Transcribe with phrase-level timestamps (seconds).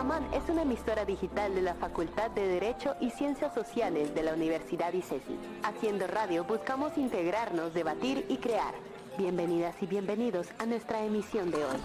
[0.00, 4.32] Samán es una emisora digital de la Facultad de Derecho y Ciencias Sociales de la
[4.32, 5.38] Universidad ICESI.
[5.62, 8.72] Haciendo radio buscamos integrarnos, debatir y crear.
[9.18, 11.80] Bienvenidas y bienvenidos a nuestra emisión de hoy.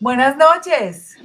[0.00, 1.18] Buenas noches.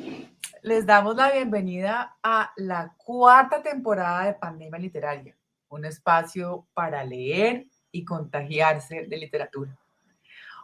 [0.62, 5.39] Les damos la bienvenida a la cuarta temporada de Pandemia Literaria,
[5.70, 9.78] un espacio para leer y contagiarse de literatura.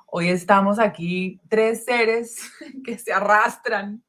[0.08, 2.52] Hoy estamos aquí tres seres
[2.84, 4.04] que se arrastran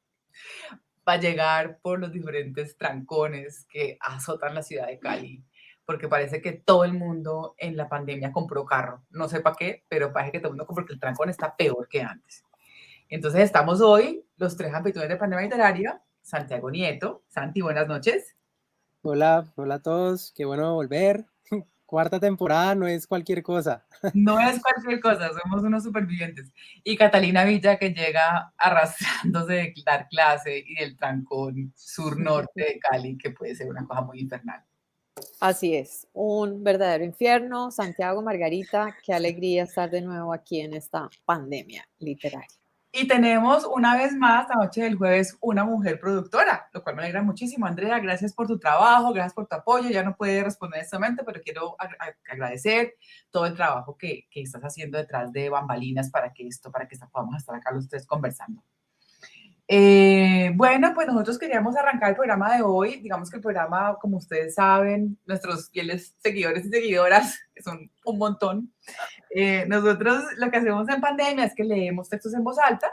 [1.03, 5.43] para llegar por los diferentes trancones que azotan la ciudad de Cali,
[5.85, 9.03] porque parece que todo el mundo en la pandemia compró carro.
[9.09, 11.55] No sé para qué, pero parece que todo el mundo compró que el trancón está
[11.55, 12.43] peor que antes.
[13.09, 17.23] Entonces estamos hoy, los tres anfitriones de Pandemia Literaria, Santiago Nieto.
[17.29, 18.36] Santi, buenas noches.
[19.09, 21.25] Hola, hola a todos, qué bueno volver.
[21.85, 23.85] Cuarta temporada no es cualquier cosa.
[24.13, 26.51] No es cualquier cosa, somos unos supervivientes.
[26.83, 33.17] Y Catalina Villa que llega arrastrándose de dar clase y del trancón sur-norte de Cali,
[33.17, 34.61] que puede ser una cosa muy infernal.
[35.39, 37.71] Así es, un verdadero infierno.
[37.71, 42.56] Santiago, Margarita, qué alegría estar de nuevo aquí en esta pandemia literaria.
[42.99, 47.03] Y tenemos una vez más, la noche del jueves, una mujer productora, lo cual me
[47.03, 47.67] alegra muchísimo.
[47.67, 49.87] Andrea, gracias por tu trabajo, gracias por tu apoyo.
[49.91, 51.75] Ya no puede responder en este momento, pero quiero
[52.27, 52.95] agradecer
[53.29, 56.97] todo el trabajo que, que, estás haciendo detrás de bambalinas para que esto, para que
[57.11, 58.63] podamos estar acá los tres conversando.
[59.69, 63.01] Eh, bueno, pues nosotros queríamos arrancar el programa de hoy.
[63.01, 68.17] Digamos que el programa, como ustedes saben, nuestros fieles seguidores y seguidoras, que son un
[68.17, 68.73] montón,
[69.29, 72.91] eh, nosotros lo que hacemos en pandemia es que leemos textos en voz alta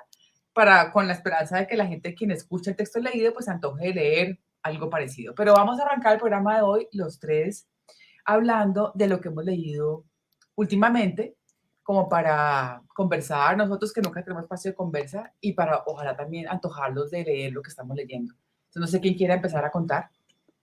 [0.53, 3.95] para, con la esperanza de que la gente quien escucha el texto leído, pues antoje
[3.95, 5.35] leer algo parecido.
[5.35, 7.69] Pero vamos a arrancar el programa de hoy, los tres,
[8.25, 10.05] hablando de lo que hemos leído
[10.57, 11.37] últimamente
[11.85, 17.11] como para conversar, nosotros que nunca tenemos espacio de conversa, y para ojalá también antojarlos
[17.11, 18.35] de leer lo que estamos leyendo.
[18.69, 20.09] Entonces, no sé quién quiere empezar a contar,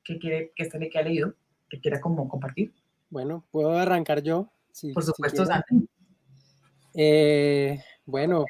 [0.03, 1.35] qué quiere, qué este que ha leído,
[1.69, 2.73] que quiera como compartir.
[3.09, 4.49] Bueno, puedo arrancar yo.
[4.93, 5.45] Por supuesto,
[6.93, 8.45] eh, bueno,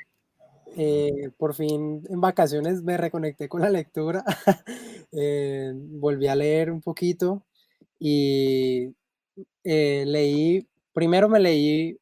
[0.78, 4.24] eh, por fin en vacaciones me reconecté con la lectura,
[5.12, 7.44] eh, volví a leer un poquito
[8.00, 8.96] y
[9.64, 12.01] leí, primero me leí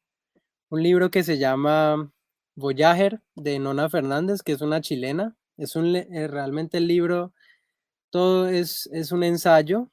[0.70, 2.12] un libro que se llama
[2.54, 5.36] Voyager de Nona Fernández, que es una chilena.
[5.56, 7.32] Es un, eh, realmente el libro,
[8.10, 9.90] todo es, es un ensayo,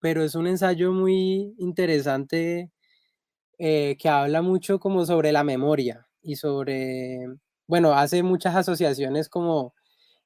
[0.00, 2.70] pero es un ensayo muy interesante
[3.58, 7.20] eh, que habla mucho como sobre la memoria y sobre,
[7.68, 9.74] bueno, hace muchas asociaciones como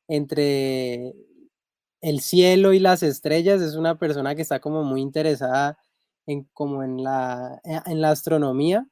[0.08, 1.14] entre
[2.02, 3.62] el cielo y las estrellas.
[3.62, 5.78] Es una persona que está como muy interesada
[6.26, 8.86] en, como en la, en la astronomía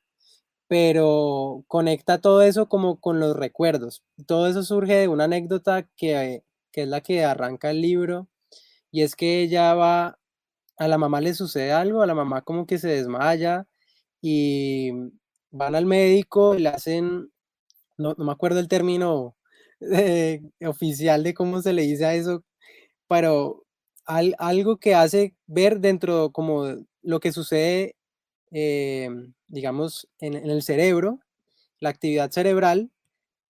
[0.72, 4.03] pero conecta todo eso como con los recuerdos.
[4.27, 8.27] Todo eso surge de una anécdota que, es la que arranca el libro,
[8.91, 10.19] y es que ella va,
[10.78, 13.66] a la mamá le sucede algo, a la mamá como que se desmaya,
[14.22, 14.93] y
[15.50, 17.31] van al médico y le hacen,
[17.99, 19.37] no, me acuerdo el término
[19.81, 22.44] eh, oficial de cómo se le dice a eso,
[23.09, 23.66] pero
[24.06, 26.65] algo que hace ver dentro como
[27.03, 27.94] lo que sucede
[28.52, 31.20] Em, digamos, en, el cerebro,
[31.80, 32.90] la actividad cerebral,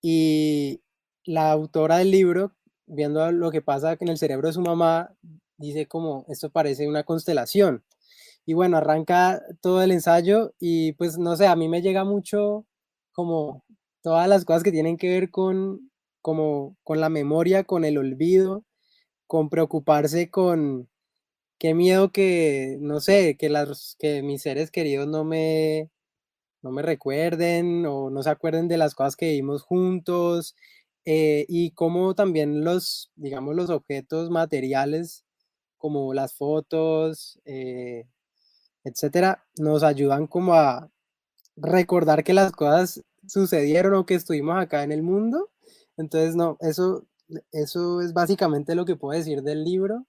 [0.00, 0.82] y
[1.24, 2.52] la autora del libro,
[2.86, 5.14] viendo lo que pasa en el cerebro de su mamá,
[5.58, 7.84] dice como, esto parece una constelación.
[8.46, 12.66] Y bueno, arranca todo el ensayo y pues no sé, a mí me llega mucho
[13.12, 13.64] como
[14.02, 18.64] todas las cosas que tienen que ver con, como, con la memoria, con el olvido,
[19.26, 20.88] con preocuparse con,
[21.62, 25.92] qué miedo que, no sé, que, las, que mis seres queridos no me,
[26.62, 30.56] no me recuerden o no se acuerden de las cosas que vivimos juntos
[31.04, 35.24] eh, y cómo también los, digamos, los objetos materiales
[35.78, 38.06] como las fotos, eh,
[38.84, 40.90] etcétera, nos ayudan como a
[41.56, 45.50] recordar que las cosas sucedieron o que estuvimos acá en el mundo.
[45.96, 47.06] Entonces, no, eso,
[47.52, 50.06] eso es básicamente lo que puedo decir del libro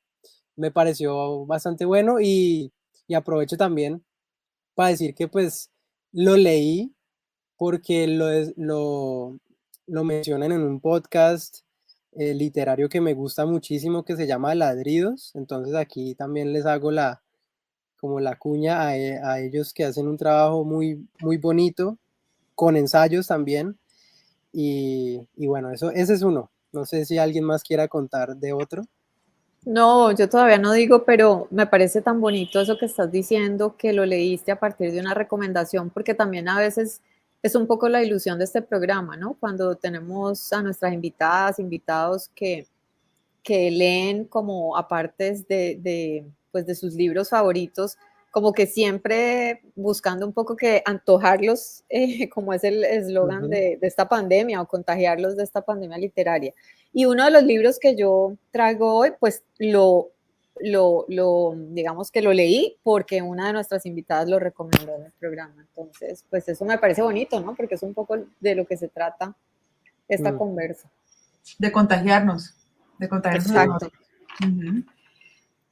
[0.56, 2.72] me pareció bastante bueno y,
[3.16, 4.04] aprovecho también
[4.74, 5.70] para decir que pues
[6.12, 6.96] lo leí
[7.58, 8.26] porque lo,
[8.58, 9.38] lo,
[9.86, 11.60] lo mencionan en un podcast
[12.16, 15.32] eh, literario que me gusta muchísimo que se llama Ladridos.
[15.36, 17.22] Entonces aquí también les hago la
[18.04, 21.98] como la cuña a, e, a, ellos que hacen un trabajo muy, muy bonito,
[22.54, 23.80] con ensayos también.
[24.52, 26.52] Y, y bueno, eso, ese es uno.
[26.74, 28.84] No sé si alguien más quiera contar de otro.
[29.66, 33.94] No, yo todavía no digo, pero me parece tan bonito eso que estás diciendo, que
[33.94, 37.02] lo leíste a partir de una recomendación, porque también a veces
[37.42, 39.36] es un poco la ilusión de este programa, ¿no?
[39.40, 42.68] Cuando tenemos a nuestras invitadas, invitados que,
[43.44, 47.98] que leen como apartes de, de, pues de sus libros favoritos,
[48.34, 53.88] como que siempre buscando un poco que antojarlos, eh, como es el eslogan de, de,
[53.88, 56.52] esta pandemia, o contagiarlos de esta pandemia literaria.
[56.92, 60.10] Y uno de los libros que yo traigo hoy, pues lo,
[60.60, 65.12] lo, lo, digamos que lo leí porque una de nuestras invitadas lo recomendó en el
[65.12, 65.68] programa.
[65.70, 67.54] Entonces, pues eso me parece bonito, ¿no?
[67.54, 69.36] Porque es un poco de lo que se trata
[70.08, 70.38] esta mm.
[70.40, 70.90] conversa.
[71.60, 72.56] De contagiarnos,
[72.98, 73.52] de contagiarnos.
[73.52, 73.92] Exacto.
[74.42, 74.86] Uh -huh.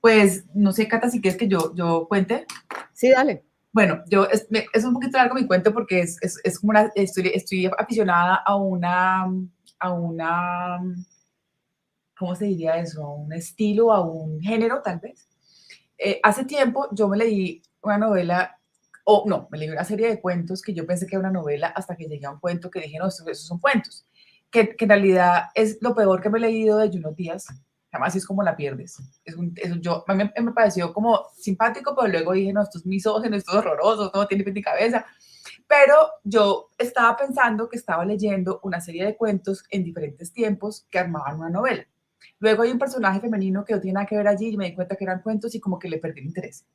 [0.01, 2.47] Pues no sé, Cata, si quieres que yo, yo cuente.
[2.93, 3.45] Sí, dale.
[3.71, 6.91] Bueno, yo es, es un poquito largo mi cuento porque es, es, es como una,
[6.95, 9.23] estoy, estoy, aficionada a una,
[9.79, 10.79] a una,
[12.17, 13.03] ¿cómo se diría eso?
[13.03, 15.29] A un estilo, a un género tal vez.
[15.97, 18.59] Eh, hace tiempo yo me leí una novela,
[19.05, 21.67] o no, me leí una serie de cuentos que yo pensé que era una novela
[21.67, 24.05] hasta que llegué a un cuento que dije, no, esos, esos son cuentos.
[24.49, 27.45] Que, que, en realidad es lo peor que me he leído de Juno Díaz,
[27.91, 28.97] además es como la pierdes.
[29.25, 32.61] Es un, es un, yo, a mí me, pareció como simpático, pero luego dije, no,
[32.61, 35.05] esto es misógino, esto es horroroso, todo tiene pie cabeza.
[35.67, 40.99] Pero yo estaba pensando que estaba leyendo una serie de cuentos en diferentes tiempos que
[40.99, 41.85] armaban una novela.
[42.39, 44.75] Luego hay un personaje femenino que no tiene nada que ver allí y me di
[44.75, 46.65] cuenta que eran cuentos y como que le perdí el interés.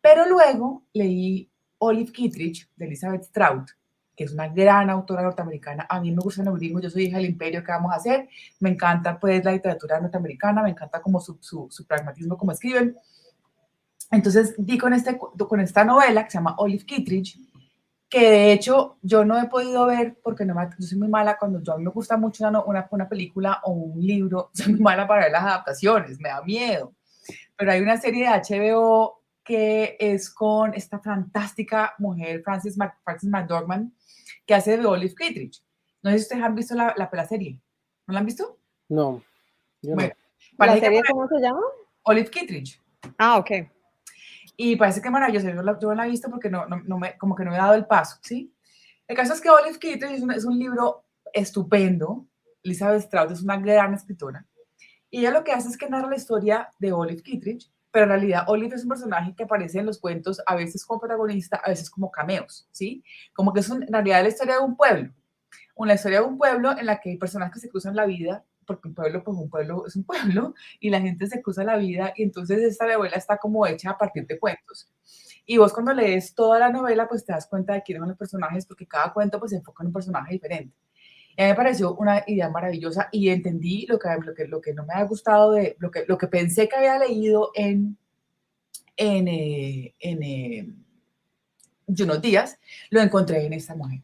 [0.00, 3.70] Pero luego leí Olive Kittredge de Elizabeth Strout,
[4.16, 5.86] que es una gran autora norteamericana.
[5.88, 8.28] A mí me gusta el gringos, yo soy hija del imperio, ¿qué vamos a hacer?
[8.60, 12.96] Me encanta pues la literatura norteamericana, me encanta como su, su, su pragmatismo, como escriben.
[14.10, 17.38] Entonces di con, este, con esta novela que se llama Olive Kittredge,
[18.08, 21.36] que de hecho yo no he podido ver porque no me, yo soy muy mala
[21.36, 24.74] cuando yo, a mí me gusta mucho una, una, una película o un libro, soy
[24.74, 26.94] muy mala para ver las adaptaciones, me da miedo.
[27.56, 33.92] Pero hay una serie de HBO que es con esta fantástica mujer, Frances, Frances McDormand,
[34.46, 35.62] que hace de Olive Kittredge.
[36.02, 37.60] No sé si ustedes han visto la, la, la serie.
[38.06, 38.58] ¿No la han visto?
[38.88, 39.22] No.
[39.82, 40.14] bueno,
[40.58, 40.66] no.
[40.66, 41.60] ¿La serie cómo se llama?
[42.02, 42.80] Olive Kittredge.
[43.18, 43.50] Ah, ok.
[44.56, 45.48] Y parece que maravilloso.
[45.48, 47.54] Yo, la, yo no la he visto porque no, no, no, me, como que no
[47.54, 48.54] he dado el paso, ¿sí?
[49.06, 52.26] El caso es que Olive Kittredge es un, es un libro estupendo.
[52.62, 54.46] Elizabeth Strauss es una gran escritora.
[55.10, 58.10] Y ella lo que hace es que narra la historia de Olive Kittredge, pero en
[58.10, 61.70] realidad Olive es un personaje que aparece en los cuentos a veces como protagonista, a
[61.70, 63.04] veces como cameos, ¿sí?
[63.32, 65.14] Como que es un, en realidad la historia de un pueblo,
[65.76, 68.44] una historia de un pueblo en la que hay personas que se cruzan la vida,
[68.66, 71.76] porque un pueblo, pues un pueblo es un pueblo, y la gente se cruza la
[71.76, 74.92] vida, y entonces esta novela está como hecha a partir de cuentos.
[75.46, 78.18] Y vos cuando lees toda la novela, pues te das cuenta de quiénes son los
[78.18, 80.74] personajes, porque cada cuento pues se enfoca en un personaje diferente.
[81.36, 84.60] Y a mí me pareció una idea maravillosa y entendí lo que, lo que, lo
[84.60, 87.96] que no me ha gustado de lo que, lo que pensé que había leído en,
[88.96, 90.68] en, eh, en eh,
[91.86, 92.58] unos días,
[92.90, 94.00] lo encontré en esta mujer.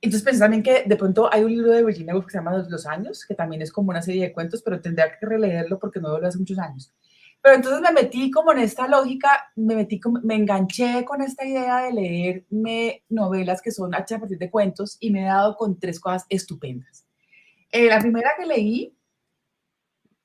[0.00, 2.64] Entonces pensé también que de pronto hay un libro de Virginia Woolf que se llama
[2.68, 6.00] Los Años, que también es como una serie de cuentos, pero tendría que releerlo porque
[6.00, 6.92] no lo hace muchos años.
[7.46, 11.82] Pero entonces me metí como en esta lógica, me metí, me enganché con esta idea
[11.82, 15.78] de leerme novelas que son hechas a partir de cuentos y me he dado con
[15.78, 17.06] tres cosas estupendas.
[17.70, 18.98] Eh, la primera que leí,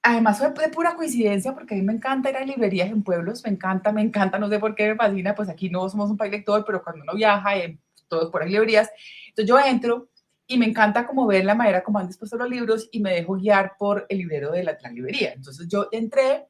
[0.01, 3.44] además fue de pura coincidencia, porque a mí me encanta ir a librerías en pueblos,
[3.44, 6.18] me encanta, me encanta, no sé por qué me fascina, pues aquí no somos un
[6.18, 8.90] país lector, pero cuando uno viaja, eh, todos por las librerías,
[9.28, 10.10] entonces yo entro
[10.48, 13.36] y me encanta como ver la manera como han dispuesto los libros y me dejo
[13.36, 15.34] guiar por el librero de la, la librería.
[15.34, 16.48] Entonces yo entré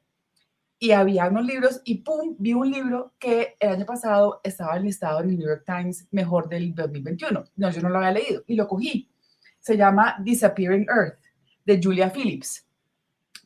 [0.82, 5.20] y había unos libros y pum, vi un libro que el año pasado estaba listado
[5.20, 7.44] en el New York Times mejor del 2021.
[7.54, 9.08] No, yo no lo había leído y lo cogí.
[9.60, 11.20] Se llama Disappearing Earth
[11.64, 12.66] de Julia Phillips.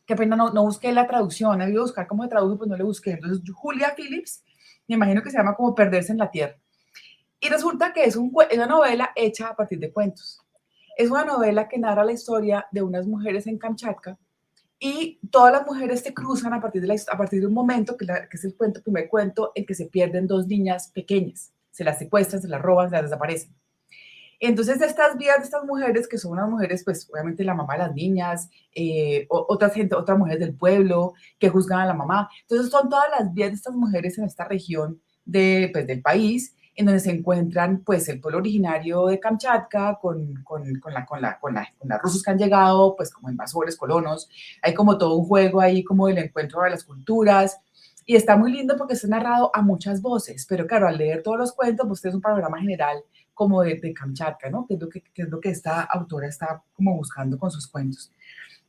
[0.03, 2.75] Qué pena, no, no busqué la traducción, había que buscar cómo se traduce, pues no
[2.75, 3.11] le busqué.
[3.11, 4.43] Entonces, Julia Phillips,
[4.87, 6.57] me imagino que se llama como Perderse en la Tierra.
[7.39, 10.41] Y resulta que es una novela hecha a partir de cuentos.
[10.97, 14.17] Es una novela que narra la historia de unas mujeres en Kamchatka
[14.79, 17.97] y todas las mujeres se cruzan a partir de, la, a partir de un momento,
[17.97, 21.51] que, es el cuento, primer cuento, en que se pierden dos niñas pequeñas.
[21.71, 23.55] Se las secuestran, se las roban, se las desaparecen.
[24.39, 27.79] Entonces, estas vidas de estas mujeres, que son unas mujeres, pues obviamente la mamá de
[27.79, 32.29] las niñas, eh, otras gente, otras mujeres del pueblo que juzgan a la mamá.
[32.41, 36.55] Entonces, son todas las vidas de estas mujeres en esta región de, pues, del país
[36.77, 41.21] en donde se encuentran pues el pueblo originario de Kamchatka con, con, con, la, con,
[41.21, 44.29] la, con, la, con las rusos que han llegado pues como invasores, colonos,
[44.61, 47.59] hay como todo un juego ahí como del encuentro de las culturas
[48.05, 51.39] y está muy lindo porque está narrado a muchas voces, pero claro, al leer todos
[51.39, 53.03] los cuentos pues es un panorama general
[53.33, 54.65] como de, de Kamchatka, ¿no?
[54.67, 57.67] Que es, lo que, que es lo que esta autora está como buscando con sus
[57.67, 58.11] cuentos.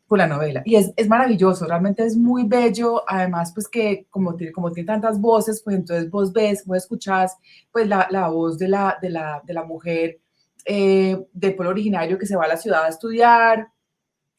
[0.08, 0.62] Con la novela.
[0.64, 4.86] Y es, es, maravilloso, realmente es muy bello, además pues que como tiene, como tiene
[4.86, 7.36] tantas voces, pues entonces vos ves, vos escuchás
[7.70, 10.20] pues la, la voz de la, de la, de la mujer
[10.64, 13.68] eh, del pueblo originario que se va a la ciudad a estudiar,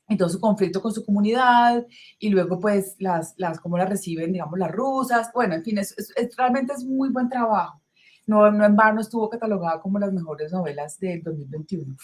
[0.09, 1.85] y todo su conflicto con su comunidad,
[2.17, 5.95] y luego pues las, las cómo la reciben, digamos, las rusas, bueno, en fin, es,
[5.97, 7.79] es, realmente es muy buen trabajo.
[8.25, 11.95] No, no en vano estuvo catalogada como las mejores novelas del 2021.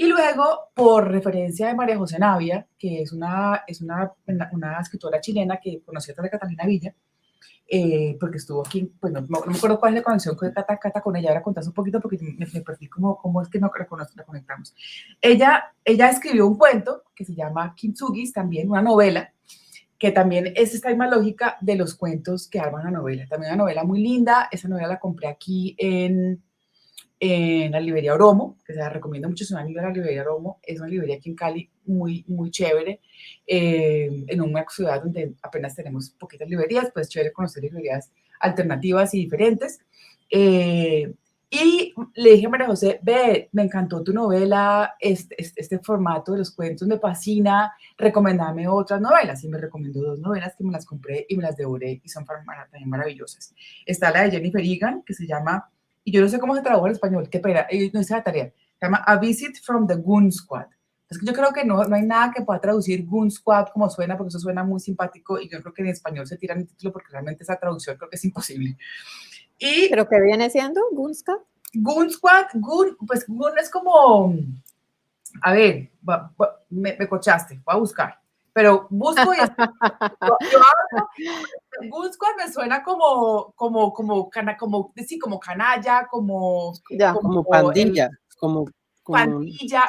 [0.00, 4.10] Y luego, por referencia de María José Navia, que es una, es una,
[4.50, 6.94] una escritora chilena que conocí a Catalina Villa,
[7.68, 10.78] eh, porque estuvo aquí, pues no, no, me acuerdo cuál es la conexión con Cata,
[10.78, 13.60] Cata con ella, ahora contás un poquito porque me, me perdí cómo, cómo es que
[13.60, 14.74] no la conectamos.
[15.20, 19.34] Ella, ella escribió un cuento que se llama Kintsugis, también una novela,
[19.98, 23.26] que también es esta misma lógica de los cuentos que arman la novela.
[23.28, 26.42] También una novela muy linda, esa novela la compré aquí en,
[27.22, 30.22] en la librería Oromo, que se la recomiendo mucho, es una amiga de la librería
[30.22, 33.00] Oromo, es una librería aquí en Cali muy, muy chévere,
[33.46, 38.10] eh, en una ciudad donde apenas tenemos poquitas librerías, pues chévere conocer librerías
[38.40, 39.80] alternativas y diferentes.
[40.30, 41.12] Eh,
[41.52, 46.32] y le dije a María José, ve, me encantó tu novela, este, este, este, formato
[46.32, 49.42] de los cuentos me fascina, recomendame otras novelas.
[49.42, 52.24] Y me recomendó dos novelas que me las compré y me las devoré y son
[52.24, 53.52] también maravillosas.
[53.84, 55.68] Está la de Jennifer Egan, que se llama
[56.10, 58.52] y yo no sé cómo se tradujo en español, qué pena, no hice la tarea,
[58.80, 60.66] se llama A Visit from the Goon Squad.
[61.08, 63.88] Es que yo creo que no, no hay nada que pueda traducir Goon Squad como
[63.88, 66.66] suena, porque eso suena muy simpático y yo creo que en español se tira el
[66.66, 68.76] título porque realmente esa traducción creo que es imposible.
[69.56, 71.38] Y, ¿Pero qué viene siendo Goon Squad?
[71.74, 74.34] Goon Squad, Goon, pues Goon es como,
[75.42, 75.92] a ver,
[76.70, 78.20] me, me cochaste, voy a buscar
[78.52, 79.48] pero busco y yo,
[81.90, 86.72] busco me suena como como como cana, como sí, como canalla, como
[87.20, 88.66] como, pandilla, como,
[89.04, 89.84] pandilla,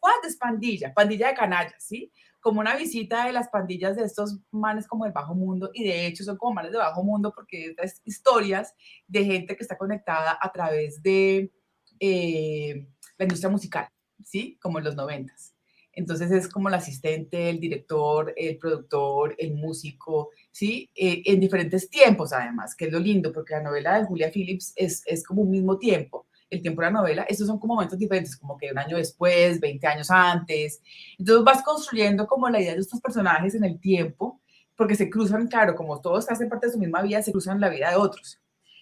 [0.00, 0.92] pues, es pandilla?
[0.94, 2.12] Pandilla de canallas, ¿sí?
[2.40, 6.06] Como una visita de las pandillas de estos manes como del bajo mundo y de
[6.06, 8.74] hecho son como manes de bajo mundo porque estas historias
[9.06, 11.52] de gente que está conectada a través de
[11.98, 13.88] eh, la industria musical,
[14.24, 14.58] ¿sí?
[14.60, 15.55] Como en los noventas.
[15.96, 20.90] Entonces es como el asistente, el director, el productor, el músico, ¿sí?
[20.94, 24.74] Eh, en diferentes tiempos además, que es lo lindo, porque la novela de Julia Phillips
[24.76, 26.26] es, es como un mismo tiempo.
[26.50, 29.58] El tiempo de la novela, estos son como momentos diferentes, como que un año después,
[29.58, 30.82] 20 años antes.
[31.18, 34.42] Entonces vas construyendo como la idea de estos personajes en el tiempo,
[34.76, 37.70] porque se cruzan, claro, como todos hacen parte de su misma vida, se cruzan la
[37.70, 38.38] vida de otros.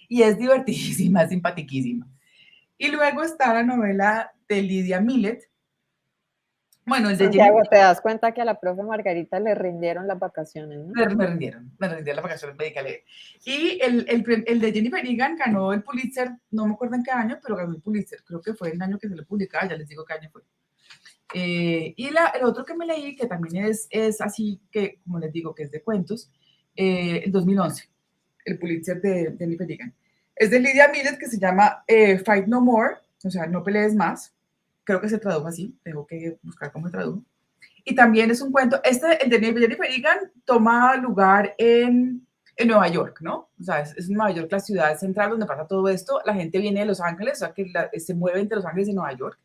[0.08, 2.08] Y es divertidísima, es simpaticísima.
[2.76, 5.48] Y luego está la novela de Lidia Millet,
[6.86, 10.18] bueno, el de Santiago, te das cuenta que a la profe Margarita le rindieron las
[10.18, 10.92] vacaciones, ¿no?
[10.92, 12.84] Me, rindieron, me rindieron las vacaciones médicas.
[13.44, 17.10] Y el, el, el, de Jennifer Egan ganó el Pulitzer, no me acuerdo en qué
[17.10, 18.22] año, pero ganó el Pulitzer.
[18.24, 20.42] Creo que fue el año que se le publicaba, ya les digo qué año fue.
[21.32, 25.18] Eh, y la, el otro que me leí, que también es, es así, que como
[25.18, 26.30] les digo, que es de cuentos,
[26.76, 27.88] eh, el 2011,
[28.44, 29.94] el Pulitzer de, Jennifer Egan.
[30.36, 33.94] Es de Lydia Millet, que se llama eh, Fight No More, o sea, no pelees
[33.94, 34.33] más
[34.84, 37.24] creo que se tradujo así, tengo que buscar cómo se tradujo.
[37.84, 42.26] Y también es un cuento, este, el de Jennifer Egan, toma lugar en,
[42.56, 43.50] en Nueva York, ¿no?
[43.60, 46.20] O sea, es, Nueva York la ciudad central donde pasa todo esto.
[46.24, 48.94] La gente viene de Los Ángeles, o sea, que se mueve entre Los Ángeles y
[48.94, 49.38] Nueva York.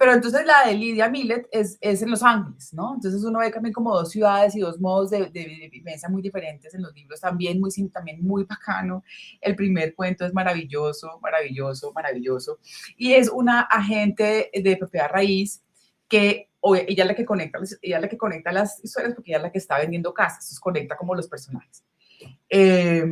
[0.00, 2.94] Pero entonces la de Lidia Millet es, es, en Los Ángeles, ¿no?
[2.94, 6.72] Entonces uno ve también como dos ciudades y dos modos de, de, vivencia muy diferentes
[6.72, 9.04] en los libros, también muy, también muy bacano.
[9.42, 12.60] El primer cuento es maravilloso, maravilloso, maravilloso.
[12.96, 15.62] Y es una agente de propiedad raíz
[16.08, 19.36] que ella es la que conecta, ella es la que conecta las historias porque ella
[19.36, 21.84] es la que está vendiendo casas, entonces conecta como los personajes.
[22.48, 23.04] Eh,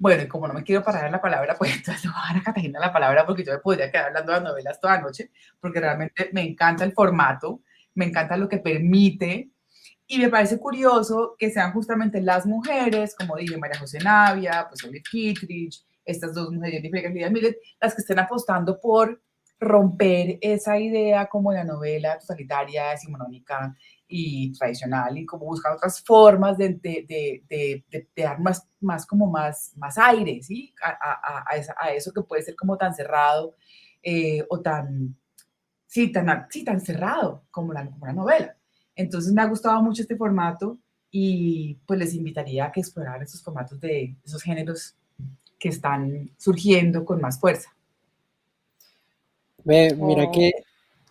[0.00, 2.32] bueno, y como no me quiero parar en la palabra, pues entonces le voy a
[2.32, 5.02] dar a Catalina la palabra porque yo me podría quedar hablando de novelas toda la
[5.02, 5.30] noche,
[5.60, 7.60] porque realmente me encanta el formato,
[7.94, 9.50] me encanta lo que permite,
[10.06, 14.82] y me parece curioso que sean justamente las mujeres, como dije, María José Navia, pues
[14.82, 16.82] Olive Kittridge, estas dos mujeres,
[17.30, 19.22] Millet, las que estén apostando por
[19.60, 23.76] romper esa idea como la novela totalitaria, decimonónica
[24.10, 27.06] y tradicional y como buscar otras formas de, de,
[27.48, 30.74] de, de dar más, más, como más, más aire, ¿sí?
[30.82, 31.44] A, a,
[31.80, 33.54] a, eso que puede ser como tan cerrado
[34.02, 35.16] eh, o tan,
[35.86, 38.56] sí, tan, sí, tan cerrado como la, como la novela.
[38.96, 40.78] Entonces me ha gustado mucho este formato
[41.10, 44.96] y pues les invitaría a que exploraran esos formatos de esos géneros
[45.58, 47.70] que están surgiendo con más fuerza.
[49.64, 50.32] mira oh.
[50.32, 50.52] que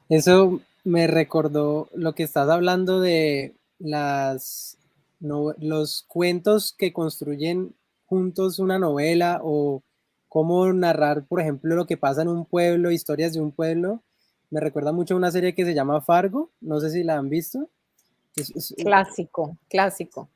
[0.10, 4.77] eso me recordó lo que estás hablando de las
[5.19, 9.84] los cuentos que construyen juntos una novela o
[10.29, 14.01] cómo narrar, por ejemplo, lo que pasa en un pueblo, historias de un pueblo.
[14.50, 17.29] Me recuerda mucho a una serie que se llama Fargo, no sé si la han
[17.29, 17.69] visto.
[18.77, 20.29] clásico, clásico.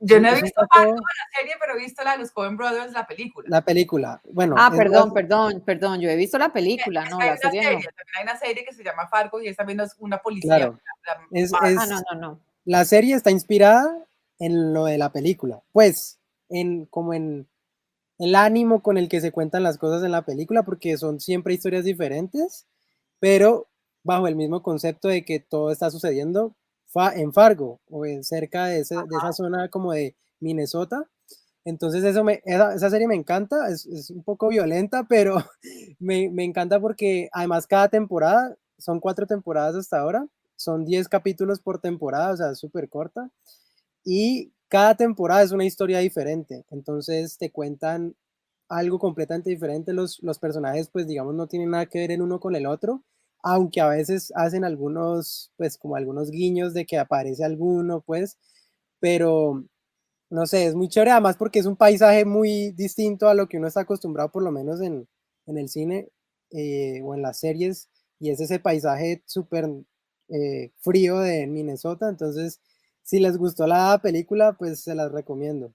[0.00, 2.92] Yo no he visto Fargo, la serie, pero he visto la de los Coen Brothers,
[2.92, 3.48] la película.
[3.48, 4.54] La película, bueno.
[4.58, 8.36] Ah, perdón, perdón, perdón, yo he visto la película, no, la serie, También hay una
[8.38, 10.56] serie que se llama Fargo y es también una policía.
[10.56, 10.80] Claro.
[11.60, 12.40] ah, no, no, no.
[12.64, 14.06] La serie está inspirada
[14.38, 17.48] en lo de la película, pues, en como en
[18.18, 21.54] el ánimo con el que se cuentan las cosas en la película, porque son siempre
[21.54, 22.66] historias diferentes,
[23.20, 23.68] pero
[24.02, 26.54] bajo el mismo concepto de que todo está sucediendo
[27.14, 31.08] en Fargo o en cerca de, esa zona como de Minnesota.
[31.64, 35.36] Entonces eso me, esa, serie me encanta, es, es, un poco violenta, pero
[35.98, 41.60] me, me, encanta porque además cada temporada, son cuatro temporadas hasta ahora, son diez capítulos
[41.60, 43.30] por temporada, o sea, es súper corta.
[44.04, 48.14] Y cada temporada es una historia diferente, entonces te cuentan
[48.68, 52.40] algo completamente diferente, los, los personajes pues digamos no tienen nada que ver el uno
[52.40, 53.02] con el otro,
[53.44, 58.38] aunque a veces hacen algunos, pues como algunos guiños de que aparece alguno, pues,
[59.00, 59.64] pero
[60.30, 63.58] no sé, es muy chévere, además porque es un paisaje muy distinto a lo que
[63.58, 65.06] uno está acostumbrado, por lo menos en,
[65.46, 66.08] el cine
[66.52, 69.68] eh, o en las series, y es ese paisaje súper
[70.28, 72.60] eh, frío de Minnesota, entonces,
[73.02, 75.74] si les gustó la película, pues se las recomiendo.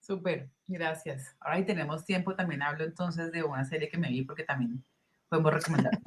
[0.00, 1.34] Súper, gracias.
[1.40, 4.84] Ahora tenemos tiempo, también hablo entonces de una serie que me vi porque también
[5.30, 5.98] podemos recomendar.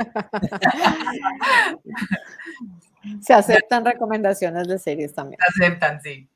[3.21, 5.39] Se aceptan recomendaciones de series también.
[5.55, 6.27] Se aceptan, sí.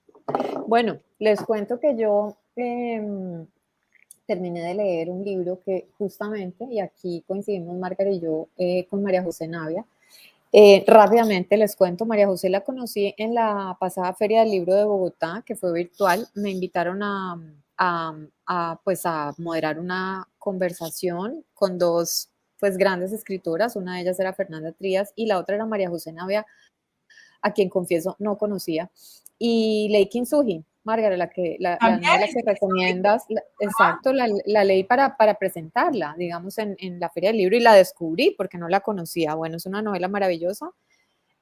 [0.65, 3.46] Bueno, les cuento que yo em,
[4.25, 9.03] terminé de leer un libro que justamente, y aquí coincidimos Margarita y yo eh, con
[9.03, 9.86] María José Navia.
[10.51, 14.86] Eh, rápidamente les cuento, María José la conocí en la pasada Feria del Libro de
[14.86, 16.27] Bogotá, que fue virtual.
[16.36, 17.38] Me invitaron a,
[17.77, 24.34] a, pues a moderar una conversación con dos pues grandes escritoras, una de ellas era
[24.34, 26.45] Fernanda Trías y la otra era María José Navia,
[27.41, 28.89] a quien confieso no conocía,
[29.38, 33.25] y Ley Kinsuji, Margarita, la que, la, la que recomiendas,
[33.60, 37.60] exacto, la, la ley para, para presentarla, digamos, en, en, la Feria del Libro y
[37.60, 39.36] la descubrí porque no la conocía.
[39.36, 40.71] Bueno, es una novela maravillosa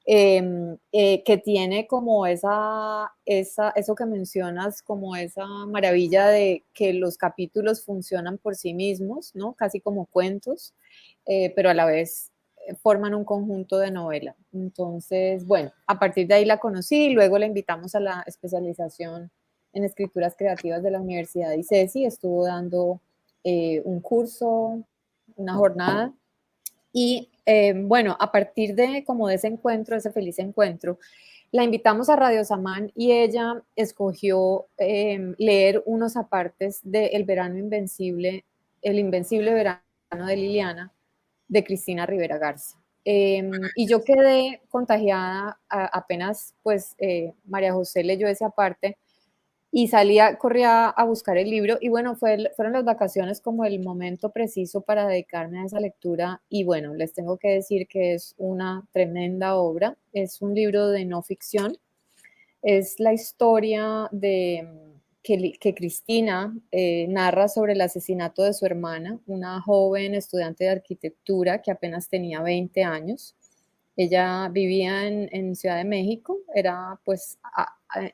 [0.07, 7.17] Em, eh, que tiene como esa, eso que mencionas, como esa maravilla de que los
[7.17, 9.53] capítulos funcionan por sí mismos, ¿no?
[9.53, 10.75] Casi como cuentos,
[11.25, 12.31] eh, pero a la vez
[12.67, 14.35] eh, forman un conjunto de novela.
[14.53, 19.31] Entonces, bueno, a partir de ahí la conocí y luego la invitamos a la especialización
[19.73, 22.05] en escrituras creativas de la Universidad de ICESI.
[22.05, 23.01] Estuvo dando
[23.43, 24.83] un curso,
[25.35, 26.13] una jornada
[26.93, 30.99] y eh, bueno, a partir de como de ese encuentro, ese feliz encuentro,
[31.51, 37.57] la invitamos a Radio Samán y ella escogió em, leer unos apartes de El verano
[37.57, 38.45] invencible,
[38.81, 39.81] El invencible verano
[40.27, 40.93] de Liliana,
[41.47, 42.77] de Cristina Rivera Garza.
[43.05, 48.97] Em, y yo quedé contagiada apenas, pues, eh, María José leyó ese aparte
[49.77, 53.81] y salía, corría a buscar el libro y bueno, fue, fueron las vacaciones como el
[53.81, 58.35] momento preciso para dedicarme a esa lectura y bueno, les tengo que decir que es
[58.37, 61.77] una tremenda obra, es un libro de no ficción,
[62.61, 64.65] es la historia de
[65.21, 70.69] que, que Cristina eh, narra sobre el asesinato de su hermana, una joven estudiante de
[70.69, 73.35] arquitectura que apenas tenía 20 años.
[73.97, 77.37] Ella vivía en, Ciudad de México, era pues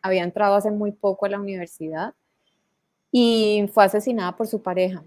[0.02, 2.14] había entrado hace muy poco a la universidad
[3.12, 5.04] y fue asesinada por su pareja.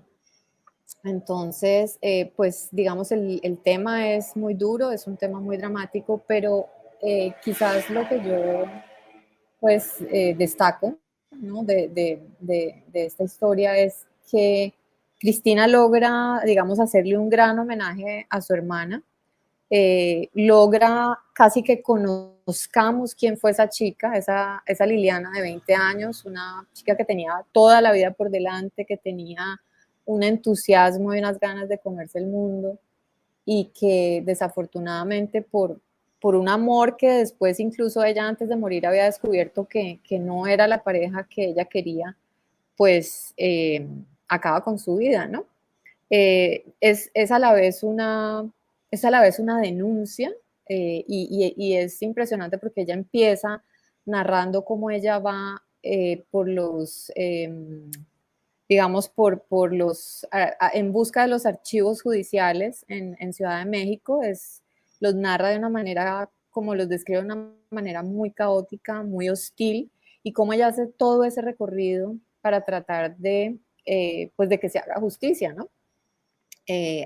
[1.05, 6.23] Entonces, eh, pues digamos, el, el, tema es muy duro, es un tema muy dramático,
[6.27, 6.67] pero
[7.03, 8.65] eh, quizás lo que yo
[9.61, 10.97] pues eh, destaco
[11.31, 14.75] de, de, esta historia es que
[15.19, 19.03] Cristina logra, digamos, hacerle un gran homenaje a su hermana,
[20.35, 26.67] logra casi que conozcamos quién fue esa chica, esa, esa Liliana de 20 años, una
[26.73, 29.61] chica que tenía toda la vida por delante, que tenía
[30.05, 32.79] un entusiasmo y unas ganas de comerse el mundo
[33.45, 35.81] y que desafortunadamente por,
[36.21, 40.47] por un amor que después incluso ella antes de morir había descubierto que, que no
[40.47, 42.17] era la pareja que ella quería,
[42.77, 43.87] pues eh,
[44.29, 45.47] acaba con su vida, ¿no?
[46.11, 48.49] Eh, es, es, a la vez una,
[48.95, 50.33] es a la vez una denuncia
[50.67, 53.63] eh, y, es impresionante porque ella empieza
[54.07, 57.91] narrando cómo ella va eh, por los, em,
[58.69, 60.27] digamos, por, por los,
[60.73, 64.63] en busca de los archivos judiciales en, en, Ciudad de México, es,
[65.01, 69.91] los narra de una manera, como los describe de una manera muy caótica, muy hostil,
[70.23, 74.79] y cómo ella hace todo ese recorrido para tratar de, eh, pues de que se
[74.79, 75.69] haga justicia, ¿no?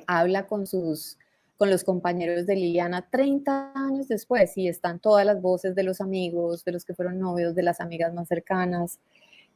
[0.06, 1.18] habla con sus
[1.58, 6.00] con los compañeros de Liliana 30 años después y están todas las voces de los
[6.00, 9.00] amigos, de los que fueron novios, de las amigas más cercanas,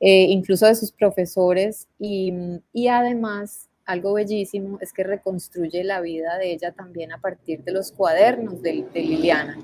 [0.00, 2.34] eh, incluso de sus profesores y,
[2.72, 7.70] y, además algo bellísimo es que reconstruye la vida de ella también a partir de
[7.70, 9.58] los cuadernos de, Liliana.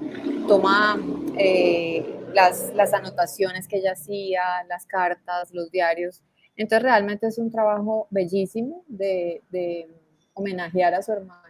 [0.47, 1.01] Toma
[1.37, 6.23] eh, las, las anotaciones que ella hacía, las cartas, los diarios.
[6.57, 9.89] Entonces realmente es un trabajo bellísimo de, de
[10.35, 11.48] homenajear a su hermana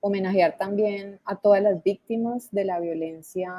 [0.00, 3.52] homenajear también a todas las víctimas de la violencia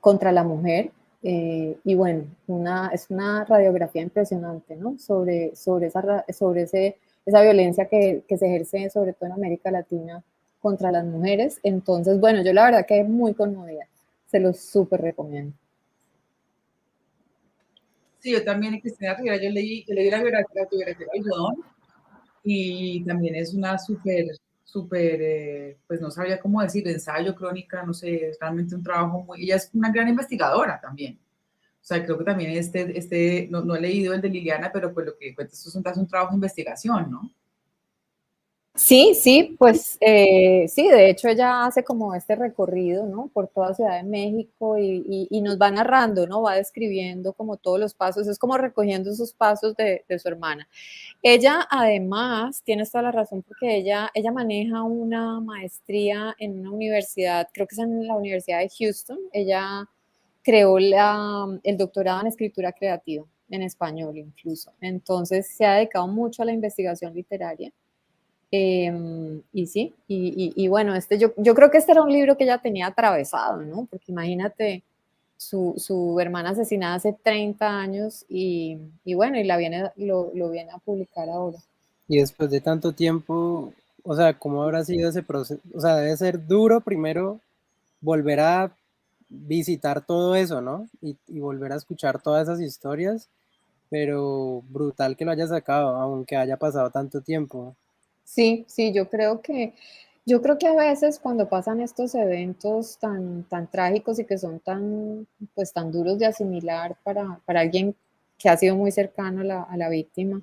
[0.00, 0.90] contra la mujer.
[1.22, 4.98] Eh, y bueno, una, es una radiografía impresionante, ¿no?
[4.98, 9.70] Sobre, sobre, esa, sobre ese, esa violencia que, que, se ejerce sobre todo en América
[9.70, 10.22] Latina
[10.60, 11.58] contra las mujeres.
[11.62, 13.86] Entonces, bueno, yo la verdad que muy conmovida.
[14.26, 15.54] Se los súper recomiendo.
[18.24, 21.56] Sí, yo también, Cristina Rivera, yo leí, yo leí la biografía, de Algodón
[22.42, 24.24] y también es una súper
[24.74, 29.22] súper, eh, pues no sabía cómo decir, ensayo, crónica, no sé, es realmente un trabajo
[29.22, 31.16] muy, ella es una gran investigadora también.
[31.80, 34.92] O sea, creo que también este, este no, no he leído el de Liliana, pero
[34.92, 37.30] pues lo que cuenta es un, es un trabajo de investigación, ¿no?
[38.76, 43.30] Sí, sí, pues eh, sí, de hecho ella hace como este recorrido, ¿no?
[43.32, 46.42] Por toda Ciudad de México y, y, nos va narrando, ¿no?
[46.42, 50.68] Va describiendo como todos los pasos, es como recogiendo esos pasos de, su hermana.
[51.22, 57.48] Ella además, tienes toda la razón, porque ella, ella maneja una maestría en una universidad,
[57.52, 59.88] creo que es en la Universidad de Houston, ella
[60.42, 66.42] creó la, el doctorado en escritura creativa, en español incluso, entonces se ha dedicado mucho
[66.42, 67.72] a la investigación literaria
[68.56, 72.44] Em, y sí, y, bueno, este, yo, yo creo que este era un libro que
[72.44, 73.88] ella tenía atravesado, ¿no?
[73.90, 74.84] Porque imagínate,
[75.36, 80.50] su, su hermana asesinada hace 30 años y, y bueno, y la viene, lo, lo,
[80.50, 81.58] viene a publicar ahora.
[82.06, 83.72] Y después de tanto tiempo,
[84.04, 85.60] o sea, ¿cómo habrá sido ese proceso?
[85.74, 87.40] O sea, debe ser duro primero
[88.00, 88.76] volver a
[89.28, 90.86] visitar todo eso, ¿no?
[91.02, 93.28] Y, y volver a escuchar todas esas historias,
[93.90, 97.74] pero brutal que lo haya sacado, aunque haya pasado tanto tiempo.
[98.24, 99.74] Sí, sí, yo creo que,
[100.26, 104.60] yo creo que a veces cuando pasan estos eventos tan, tan trágicos y que son
[104.60, 107.94] tan, pues, tan duros de asimilar para, para alguien
[108.38, 110.42] que ha sido muy cercano a la, víctima,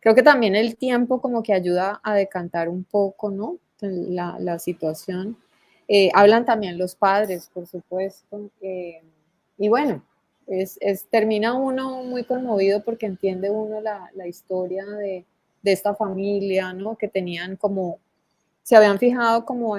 [0.00, 3.58] creo que también el tiempo como que ayuda a decantar un poco, ¿no?
[3.80, 5.36] La, la situación.
[5.86, 8.50] Eh, hablan también los padres, por supuesto.
[8.60, 9.02] Eh,
[9.56, 10.02] y bueno,
[10.46, 15.24] es, es, termina uno muy conmovido porque entiende uno la, la historia de,
[15.62, 16.96] de esta familia, ¿no?
[16.96, 17.98] Que tenían como,
[18.62, 19.76] se habían fijado como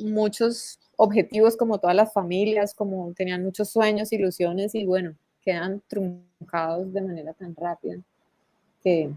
[0.00, 6.92] muchos objetivos como todas las familias, como tenían muchos sueños, ilusiones y bueno, quedan truncados
[6.92, 7.98] de manera tan rápida
[8.82, 9.10] que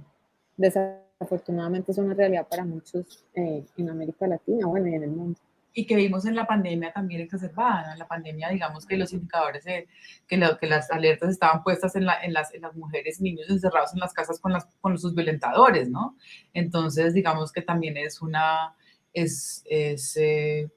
[0.57, 5.39] desafortunadamente es una realidad para muchos eh, en América Latina, bueno, y en el mundo
[5.73, 7.93] y que vimos en la pandemia también exacerbada.
[7.93, 9.87] En la pandemia, digamos que los indicadores, de,
[10.27, 13.49] que, lo, que las alertas estaban puestas en, la, en, las, en las mujeres niños
[13.49, 16.15] encerrados en las casas con, las, con sus violentadores, ¿no?
[16.53, 18.75] Entonces, digamos que también es una,
[19.13, 20.69] es, es, eh,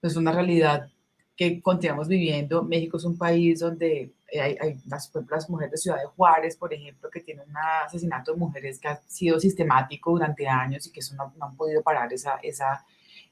[0.00, 0.90] pues una realidad
[1.36, 2.64] que continuamos viviendo.
[2.64, 6.72] México es un país donde hay, hay las, las, mujeres de Ciudad de Juárez, por
[6.72, 11.00] ejemplo, que tienen un asesinato de mujeres que ha sido sistemático durante años y que
[11.00, 12.84] eso no, no han podido parar esa, esa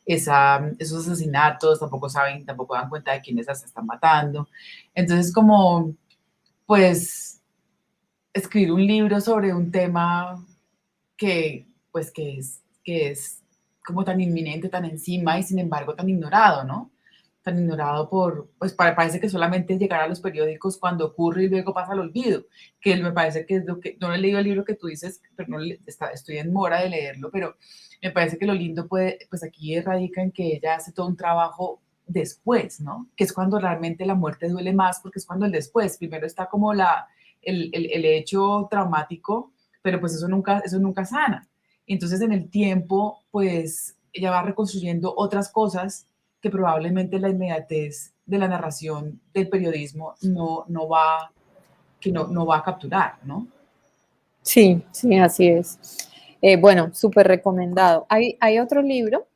[0.04, 4.48] esa, esos asesinatos, tampoco saben, tampoco dan cuenta de quiénes las están matando.
[4.94, 5.94] Entonces, como,
[6.66, 7.42] pues,
[8.32, 10.44] escribir un libro sobre un tema
[11.16, 13.42] que, pues, que es, que es
[13.84, 16.90] como tan inminente, tan encima y sin embargo tan ignorado, ¿no?
[17.46, 21.72] Tan ignorado por, pues parece que solamente llegar a los periódicos cuando ocurre y luego
[21.72, 22.44] pasa al olvido,
[22.80, 25.22] que me parece que es lo que, no he leído el libro que tú dices,
[25.36, 27.54] pero no está, estoy en mora de leerlo, pero
[28.02, 31.16] me parece que lo lindo puede, pues aquí radica en que ella hace todo un
[31.16, 33.08] trabajo después, ¿no?
[33.14, 36.46] Que es cuando realmente la muerte duele más, porque es cuando el después, primero está
[36.46, 37.06] como la,
[37.42, 41.48] el, el, el hecho traumático, pero pues eso nunca, eso nunca sana.
[41.86, 46.08] Entonces en el tiempo, pues ella va reconstruyendo otras cosas
[46.40, 51.30] que probablemente la inmediatez de la narración del periodismo no, no va,
[52.00, 53.46] que no, no va a capturar, ¿no?
[54.42, 55.78] Sí, sí, así es.
[56.40, 58.06] Eh, bueno, súper recomendado.
[58.08, 59.26] Hay, hay otro libro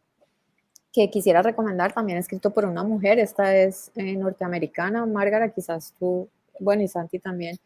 [0.92, 6.28] que quisiera recomendar, también escrito por una mujer, esta es eh, norteamericana, Márgara, quizás tú,
[6.58, 7.58] bueno, y Santi también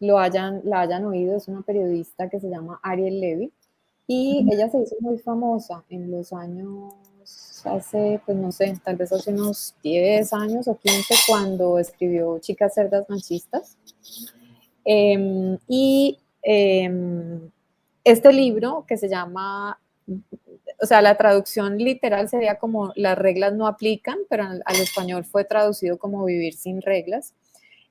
[0.00, 3.52] lo hayan, la hayan oído, es una periodista que se llama Ariel Levy,
[4.06, 6.94] y ella se hizo muy famosa en los años
[7.66, 12.74] hace, pues no sé, tal vez hace unos 10 años o 15 cuando escribió Chicas
[12.74, 13.76] Cerdas Machistas.
[14.84, 17.50] Em, y em,
[18.04, 19.78] este libro que se llama
[20.80, 25.44] o sea, la traducción literal sería como las reglas no aplican, pero al, español fue
[25.44, 27.34] traducido como vivir sin reglas.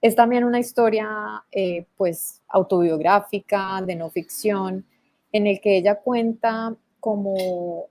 [0.02, 1.08] Es también una historia,
[1.52, 4.86] eh, pues, autobiográfica, de no ficción,
[5.32, 7.86] en el que ella cuenta como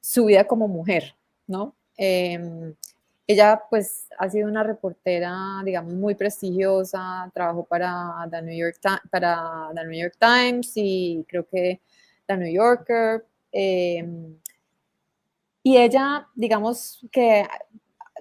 [0.00, 1.14] su vida como mujer,
[1.46, 1.74] ¿no?
[1.96, 2.74] Em,
[3.26, 10.72] ella pues ha sido una reportera, digamos, muy prestigiosa, trabajó para The New York, Times
[10.76, 11.80] y creo que
[12.26, 13.24] The New Yorker.
[13.52, 14.36] Em,
[15.62, 17.46] y ella, digamos, que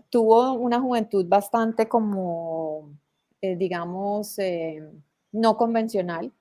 [0.10, 2.90] tuvo una juventud bastante como,
[3.42, 4.82] eh, digamos, eh,
[5.34, 6.32] no convencional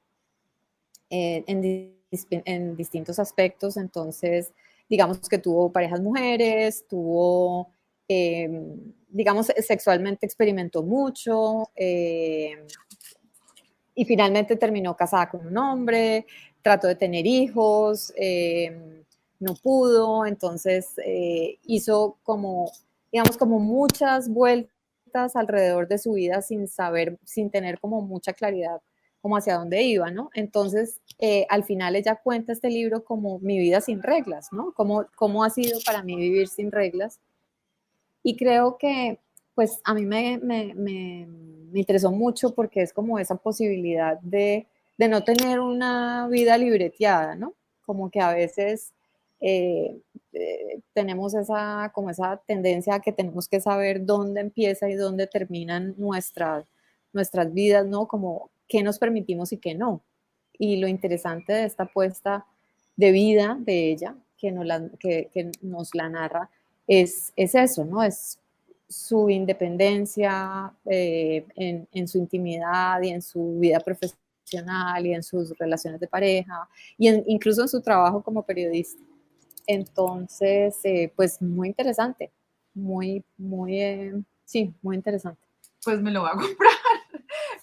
[1.11, 1.97] eh, en,
[2.45, 3.77] en distintos aspectos.
[3.77, 4.53] Entonces,
[4.93, 7.73] digamos que tuvo parejas mujeres, tuvo
[8.09, 12.59] Em, digamos, sexualmente experimentó mucho em,
[13.95, 16.27] y finalmente terminó casada con un hombre,
[16.63, 19.05] trató de tener hijos, em,
[19.41, 22.71] no pudo, entonces eh, hizo como,
[23.11, 28.81] digamos, como muchas vueltas alrededor de su vida sin saber, sin tener como mucha claridad
[29.23, 30.31] como hacia dónde iba, ¿no?
[30.35, 34.73] Entonces, eh, al final ella cuenta este libro como mi vida sin reglas, ¿no?
[34.75, 37.21] Cómo, cómo ha sido para mí vivir sin reglas
[38.23, 39.19] y creo que,
[39.55, 41.29] pues, a mí me, me, me,
[41.75, 44.67] interesó mucho porque es como esa posibilidad de,
[44.99, 47.55] de, no tener una vida libreteada, ¿no?
[47.87, 48.93] Como que a veces
[49.41, 50.01] eh,
[50.33, 55.27] eh, tenemos esa, como esa tendencia a que tenemos que saber dónde empieza y dónde
[55.27, 56.67] terminan nuestras,
[57.13, 58.07] nuestras vidas, ¿no?
[58.07, 60.03] Como qué nos permitimos y qué no.
[60.59, 62.47] Y lo interesante de esta apuesta
[62.97, 66.49] de vida de ella, que nos la, que, que nos la narra,
[66.87, 68.03] es, eso, ¿no?
[68.03, 68.39] Es
[68.89, 76.01] su independencia eh, en, su intimidad y en su vida profesional y en sus relaciones
[76.01, 79.03] de pareja y incluso en su trabajo como periodista.
[79.67, 82.31] Entonces, eh, pues muy interesante,
[82.73, 84.15] muy, muy, eh,
[84.47, 85.43] sí, muy interesante.
[85.85, 86.73] Pues me lo voy a comprar,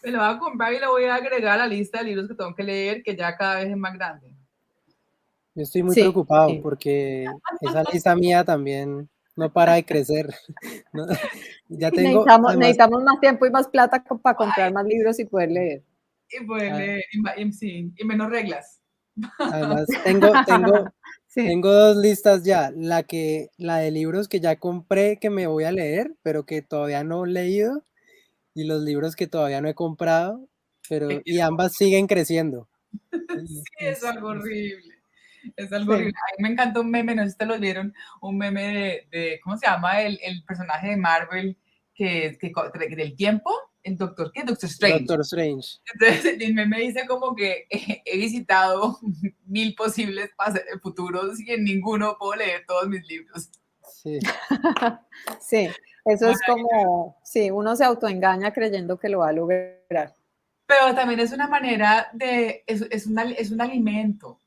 [0.03, 2.27] me lo voy a comprar y lo voy a agregar a la lista de libros
[2.27, 4.33] que tengo que leer, que ya cada vez es más grande.
[5.55, 7.25] Yo estoy muy preocupado porque
[7.62, 10.33] esa lista mía también no para de crecer.
[11.69, 15.83] ya tengo, necesitamos, más tiempo y más plata para comprar más libros y poder leer.
[16.29, 17.03] Y poder leer,
[17.38, 18.81] y, menos reglas.
[19.39, 20.31] Además, tengo,
[21.33, 22.71] tengo, dos listas ya.
[22.75, 26.62] La, que, la de libros que ya compré que me voy a leer, pero que
[26.62, 27.83] todavía no he leído,
[28.60, 30.48] y los libros que todavía no he comprado,
[30.89, 32.67] pero y ambas siguen creciendo.
[33.48, 34.95] Sí, es algo horrible.
[35.56, 36.13] Es algo horrible.
[36.17, 39.39] A mí me encantó un meme, no sé si te lo vieron, un meme de,
[39.43, 40.02] ¿cómo se llama?
[40.02, 41.58] El, el, personaje de Marvel
[41.93, 42.52] que, que,
[42.95, 43.52] del tiempo,
[43.84, 44.43] el Doctor, ¿qué?
[44.43, 45.00] Doctor Strange.
[45.00, 45.78] Doctor Strange.
[45.93, 49.00] Entonces el meme dice como que he visitado
[49.45, 50.32] mil posibles
[50.82, 53.50] futuros y en ninguno puedo leer todos mis libros.
[54.02, 54.19] Sí.
[55.39, 55.69] sí,
[56.05, 60.13] eso es como, sí, uno se autoengaña creyendo que lo va a lograr.
[60.65, 64.39] Pero también es una manera de, es, es, una, es un alimento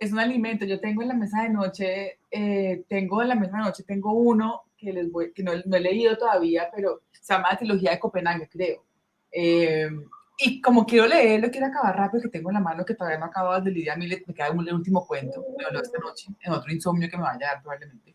[0.00, 0.64] es un alimento.
[0.64, 4.14] Yo tengo en la mesa de noche, eh, tengo en la mesa de noche, tengo
[4.14, 8.00] uno que, les voy, que no, he leído todavía, pero se llama la trilogía de
[8.00, 8.82] Copenhague, creo.
[9.30, 9.90] Eh,
[10.38, 13.26] y como quiero leerlo, quiero acabar rápido, que tengo en la mano, que todavía no
[13.26, 17.10] acabo de Lidia Millet, me queda el último cuento, lo esta noche, en otro insomnio
[17.10, 18.14] que me vaya a dar probablemente.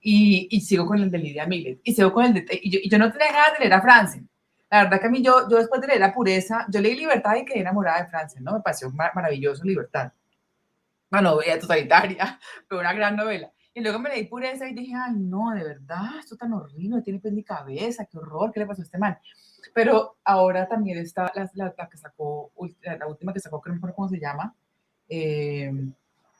[0.00, 2.78] Y, y, sigo con el de Lidia Millet, y sigo con el de, y yo,
[2.82, 4.28] y yo no tenía ganas de leer a Franzen.
[4.70, 7.36] La verdad que a mí, yo, yo después de leer La Pureza, yo leí Libertad
[7.36, 8.52] y quedé enamorada de Franzen, ¿no?
[8.52, 10.12] Me pareció maravilloso Libertad
[11.10, 13.52] una novela totalitaria, pero una gran novela.
[13.74, 17.20] Y luego me leí Pureza y dije, ay, no, de verdad, esto tan horrible, tiene
[17.20, 19.16] pie ni cabeza, qué horror, ¿qué le pasó a este man?
[19.72, 22.50] Pero ahora también está la, la, que sacó,
[22.82, 24.54] la última que sacó, que no me acuerdo cómo se llama,
[25.08, 25.72] eh,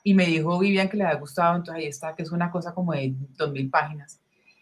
[0.03, 2.73] y me dijo Vivian que le había gustado, entonces ahí está, que es una cosa
[2.73, 4.19] como de 2000 páginas.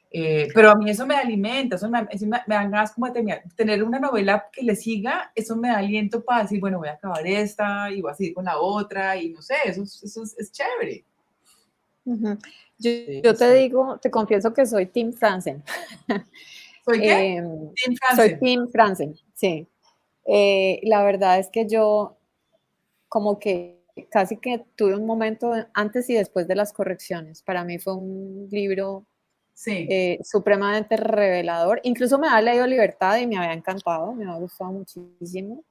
[0.10, 3.84] Eh, pero a mí eso me alimenta, eso me, me, dan ganas como de tener,
[3.84, 7.28] una novela que le siga, eso me da aliento para decir, bueno, voy a acabar
[7.28, 11.04] esta y voy a seguir con la otra y no sé, eso, eso es, chévere.
[12.80, 15.62] Yo, te digo, te confieso que soy Tim Franzen.
[16.86, 17.36] ¿Soy qué?
[17.36, 18.16] Em, Tim Franzen.
[18.16, 19.68] Soy Tim Franzen, sí.
[20.26, 22.18] Eh, la verdad es que yo
[23.10, 27.42] como que casi que tuve un momento antes y después de las correcciones.
[27.42, 29.06] Para mí fue un libro
[29.54, 29.88] sí.
[29.90, 31.80] Eh, supremamente revelador.
[31.84, 35.64] Incluso me había leído Libertad y me había encantado, me había gustado muchísimo,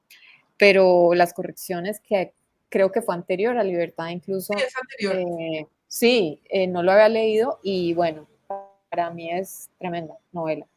[0.57, 2.33] pero las correcciones que
[2.69, 4.53] creo que fue anterior a Libertad incluso.
[4.53, 5.39] Sí, es anterior.
[5.39, 8.27] Eh, sí, eh, no lo había leído y bueno,
[8.89, 10.67] para mí es tremenda novela.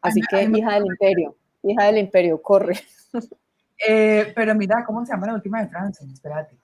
[0.00, 2.78] así que hija del imperio, hija del imperio, corre.
[4.34, 6.06] pero mira, ¿cómo se llama la última de Francia?
[6.12, 6.56] Espérate.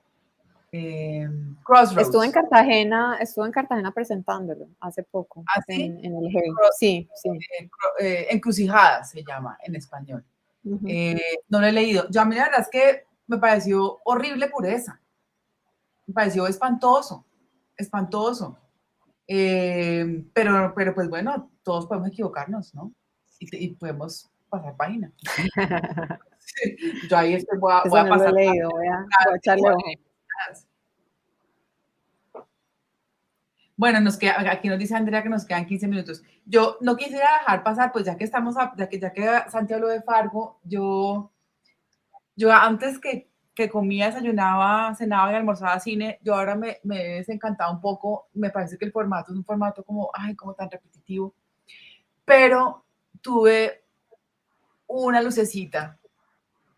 [0.73, 1.29] eh,
[1.65, 2.07] Crossroads.
[2.07, 5.43] Estuvo en Cartagena, estuvo en Cartagena presentándolo hace poco.
[5.49, 5.83] ¿Ah, sí?
[5.83, 6.51] En, en el Hey.
[6.55, 7.29] Cross- Sí, sí.
[7.29, 10.25] eh, eh, Encrucijada se llama en español.
[10.87, 12.07] Eh, no lo he leído.
[12.11, 15.01] Yo a mí la verdad es que me pareció horrible pureza.
[16.07, 17.25] Me pareció espantoso,
[17.77, 18.59] espantoso.
[19.27, 22.93] Eh, pero, pero pues bueno, todos podemos equivocarnos, ¿no?
[23.39, 25.13] Y, y podemos pasar página.
[27.11, 29.35] Yo ahí estoy, voy a, voy a no lo he pasar leído, voy a, voy
[29.35, 29.69] a echarle.
[33.77, 36.23] Bueno, nos queda, aquí nos dice Andrea que nos quedan 15 minutos.
[36.45, 39.73] Yo no quisiera dejar pasar, pues ya que estamos, a- ya que, ya que Santi
[39.73, 41.31] habló de Fargo, yo,
[42.37, 47.15] yo antes que, que comía, desayunaba, cenaba y almorzaba cine, yo ahora me, me he
[47.17, 50.71] desencantado un poco, me parece que el formato es un formato como, ay, como tan
[50.71, 51.35] repetitivo,
[52.27, 52.85] pero
[53.23, 53.83] tuve
[54.89, 55.99] una lucecita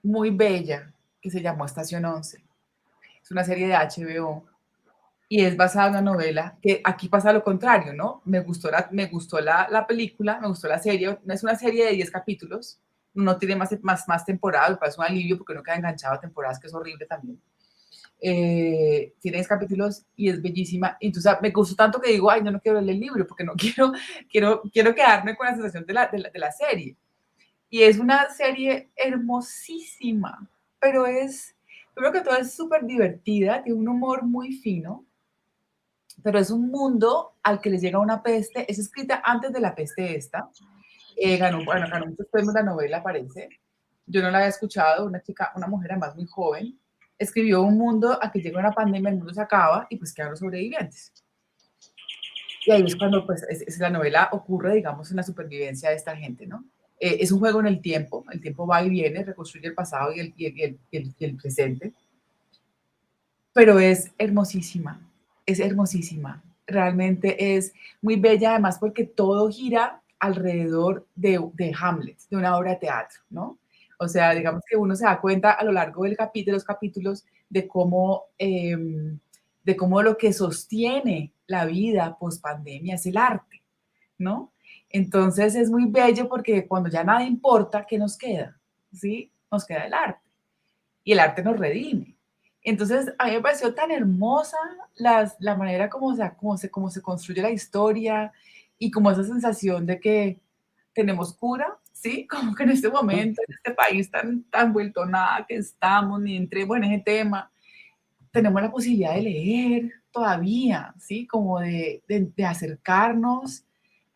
[0.02, 2.42] muy bella que se llamó Estación 11.
[3.22, 4.44] Es una serie de HBO
[5.28, 8.20] y es basada en una novela que aquí pasa lo contrario, ¿no?
[8.24, 11.86] Me gustó la, me gustó la, la película, me gustó la serie, es una serie
[11.86, 12.80] de 10 capítulos,
[13.14, 16.58] no tiene más, más, más temporadas, parece un alivio porque no queda enganchado a temporadas,
[16.58, 17.40] que es horrible también.
[18.20, 20.96] Eh, tiene 10 capítulos y es bellísima.
[21.00, 23.54] Entonces me gustó tanto que digo, ay, yo no quiero leer el libro porque no
[23.56, 23.92] quiero,
[24.30, 26.96] quiero, quiero quedarme con la sensación de la, de la, de la serie.
[27.72, 30.46] Y es una serie hermosísima,
[30.78, 31.56] pero es,
[31.94, 35.06] creo que todo es súper divertida, tiene un humor muy fino,
[36.22, 39.74] pero es un mundo al que les llega una peste, es escrita antes de la
[39.74, 40.50] peste esta,
[41.16, 43.48] eh, ganó, bueno, ganó muchos premios la novela, parece,
[44.04, 46.78] yo no la había escuchado, una chica, una mujer además muy joven,
[47.16, 50.28] escribió un mundo a que llega una pandemia, el mundo se acaba y pues quedan
[50.32, 51.10] los sobrevivientes.
[52.66, 55.96] Y ahí es cuando pues es, es la novela ocurre, digamos, en la supervivencia de
[55.96, 56.66] esta gente, ¿no?
[57.02, 60.12] Eh, es un juego en el tiempo, el tiempo va y viene, reconstruye el pasado
[60.12, 61.92] y el, y el, y el, y el, presente,
[63.52, 65.00] pero es hermosísima,
[65.44, 72.36] es hermosísima, realmente es muy bella además porque todo gira alrededor de, de Hamlet, de
[72.36, 73.58] una obra de teatro, ¿no?
[73.98, 76.62] O sea, digamos que uno se da cuenta a lo largo del capi de los
[76.62, 78.76] capítulos de cómo, eh,
[79.64, 83.60] de cómo lo que sostiene la vida post pandemia es el arte,
[84.18, 84.51] ¿no?
[84.92, 88.60] Entonces es muy bello porque cuando ya nada importa, ¿qué nos queda?
[88.92, 89.32] ¿Sí?
[89.50, 90.20] Nos queda el arte.
[91.02, 92.16] Y el arte nos redime.
[92.62, 94.56] Entonces, a mí me pareció tan hermosa
[94.94, 98.30] las, la manera como, se, como, se, como se construye la historia
[98.78, 100.40] y como esa sensación de que
[100.92, 102.26] tenemos cura, ¿sí?
[102.30, 106.36] Como que en este momento, en este país tan, tan vuelto nada que estamos, ni
[106.36, 107.50] entremos en ese tema,
[108.30, 111.26] tenemos la posibilidad de leer todavía, ¿sí?
[111.26, 113.64] Como de, de, de acercarnos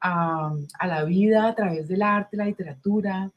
[0.00, 3.30] a, a, la vida a través del arte, la literatura.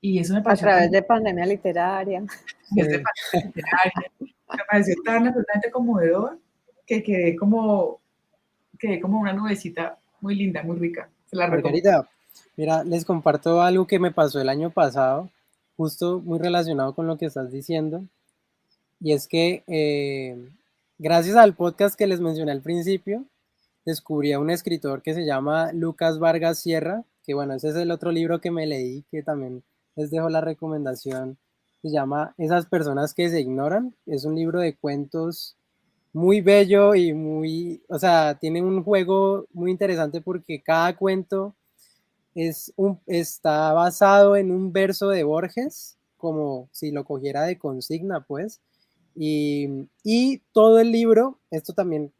[0.00, 0.68] Y eso me pareció.
[0.68, 2.20] A través de pandemia literaria.
[2.70, 4.12] De pandemia literaria.
[4.20, 6.38] Me pareció tan absolutamente conmovedor
[6.86, 8.00] que quedé como,
[8.78, 11.08] quedé como una nubecita muy linda, muy rica.
[11.26, 12.08] Se la Margarita,
[12.56, 15.30] mira, les comparto algo que me pasó el año pasado,
[15.76, 18.04] justo muy relacionado con lo que estás diciendo.
[19.00, 20.48] Y es que eh,
[20.98, 23.24] gracias al podcast que les mencioné al principio,
[23.86, 27.92] descubrí a un escritor que se llama Lucas Vargas Sierra, que bueno, ese es el
[27.92, 29.62] otro libro que me leí, que también
[29.94, 31.38] les dejo la recomendación.
[31.82, 33.94] Se llama Esas personas que se ignoran.
[34.06, 35.56] Es un libro de cuentos
[36.12, 41.54] muy bello y muy, o sea, tiene un juego muy interesante porque cada cuento
[42.34, 48.20] es un, está basado en un verso de Borges, como si lo cogiera de consigna,
[48.20, 48.60] pues.
[49.14, 52.12] Y, y todo el libro, esto también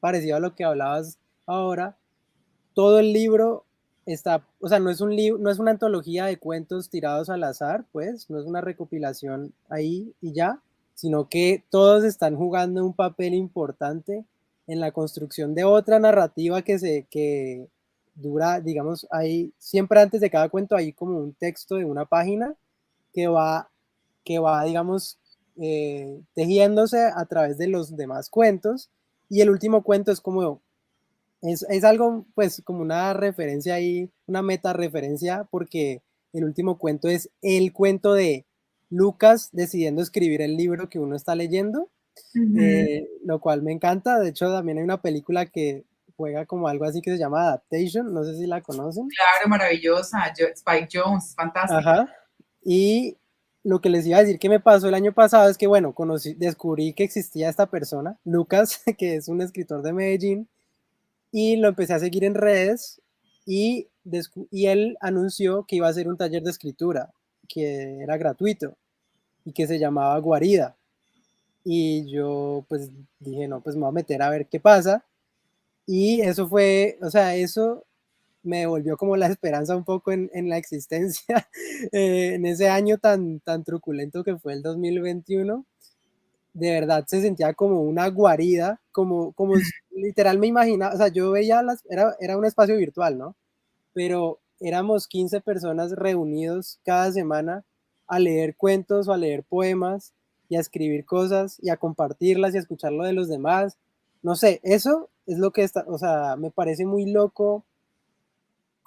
[0.00, 1.96] parecido a lo que hablabas ahora,
[2.74, 3.64] todo el libro
[4.06, 7.44] está, o sea, no es un libro, no es una antología de cuentos tirados al
[7.44, 10.60] azar, pues, no es una recopilación ahí y ya,
[10.94, 14.24] sino que todos están jugando un papel importante
[14.66, 17.68] en la construcción de otra narrativa que se que
[18.14, 22.54] dura, digamos, ahí siempre antes de cada cuento hay como un texto de una página
[23.12, 23.70] que va
[24.24, 25.18] que va, digamos,
[25.56, 28.90] eh, tejiéndose a través de los demás cuentos
[29.30, 30.60] y el último cuento es como
[31.40, 36.02] es, es, algo, pues, como una referencia ahí, una meta referencia, porque
[36.34, 38.44] el último cuento es el cuento de
[38.90, 41.88] Lucas decidiendo escribir el libro que uno está leyendo,
[42.34, 42.60] uh -huh.
[42.60, 44.18] eh, lo cual me encanta.
[44.18, 45.84] De hecho, también hay una película que
[46.16, 49.08] juega como algo así que se llama Adaptation, no sé si la conocen.
[49.08, 51.78] Claro, maravillosa, Spike Jones, fantástica.
[51.78, 52.14] Ajá.
[52.62, 53.16] Y
[53.62, 55.94] lo que les iba a decir que me pasó el año pasado es que, bueno,
[55.94, 60.48] conocí, descubrí que existía esta persona, Lucas, que es un escritor de Medellín,
[61.32, 63.00] y lo empecé a seguir en redes
[63.46, 63.88] y,
[64.50, 67.12] y él anunció que iba a hacer un taller de escritura
[67.48, 68.76] que era gratuito
[69.44, 70.76] y que se llamaba Guarida.
[71.64, 72.90] y yo pues
[73.20, 75.04] dije, no, pues me voy a meter a ver qué pasa.
[75.86, 77.84] Y eso fue, o sea, eso
[78.42, 81.48] me devolvió como la esperanza un poco en, en la existencia
[81.92, 85.64] eh, en ese año tan, tan truculento que fue el 2021.
[86.52, 89.54] De verdad se sentía como una guarida, como, como
[89.90, 93.36] literal me imaginaba, o sea, yo veía las, era, era un espacio virtual, ¿no?
[93.94, 97.64] Pero éramos 15 personas reunidos cada semana
[98.06, 100.12] a leer cuentos o a leer poemas
[100.48, 103.78] y a escribir cosas y a compartirlas y a escuchar lo de los demás.
[104.22, 107.64] No sé, eso es lo que está, o sea, me parece muy loco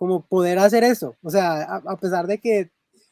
[0.03, 1.15] como poder hacer eso.
[1.23, 2.69] O sea, a, pesar de que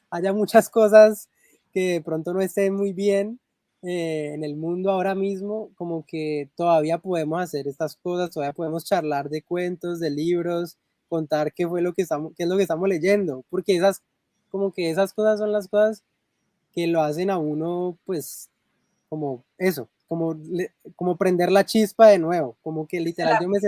[0.09, 1.29] haya muchas cosas
[1.71, 3.39] que de pronto no estén muy bien
[3.81, 8.83] eh, en el mundo ahora mismo, como que todavía podemos hacer estas cosas, todavía podemos
[8.83, 10.75] charlar de cuentos, de libros,
[11.07, 14.01] contar qué fue lo que estamos, qué es lo que estamos leyendo, porque esas,
[14.49, 16.03] como que esas cosas son las cosas
[16.73, 18.49] que lo hacen a uno, pues,
[19.07, 20.37] como eso, como,
[20.97, 23.61] como prender la chispa de nuevo, como que literal yo me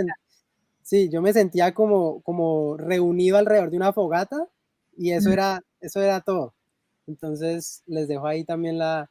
[0.84, 4.46] sí, yo me sentía como, como reunido alrededor de una fogata
[4.96, 6.54] y eso era, eso era todo.
[7.08, 9.10] Entonces les dejo ahí también la,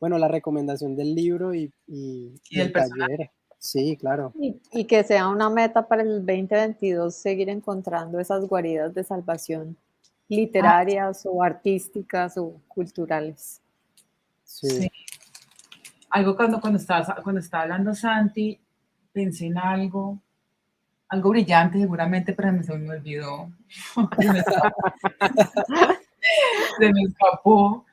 [0.00, 3.30] bueno, la recomendación del libro y, y, el taller.
[3.58, 4.32] Sí, claro.
[4.40, 9.76] Y, y, que sea una meta para el 2022 seguir encontrando esas guaridas de salvación
[10.28, 13.60] literarias o artísticas o culturales.
[14.44, 14.90] Sí.
[16.10, 18.58] Algo cuando, cuando, estaba, cuando estaba hablando Santi,
[19.12, 20.20] pensé en algo,
[21.08, 23.50] algo brillante seguramente, pero se me olvidó.
[26.78, 27.84] se me escapó.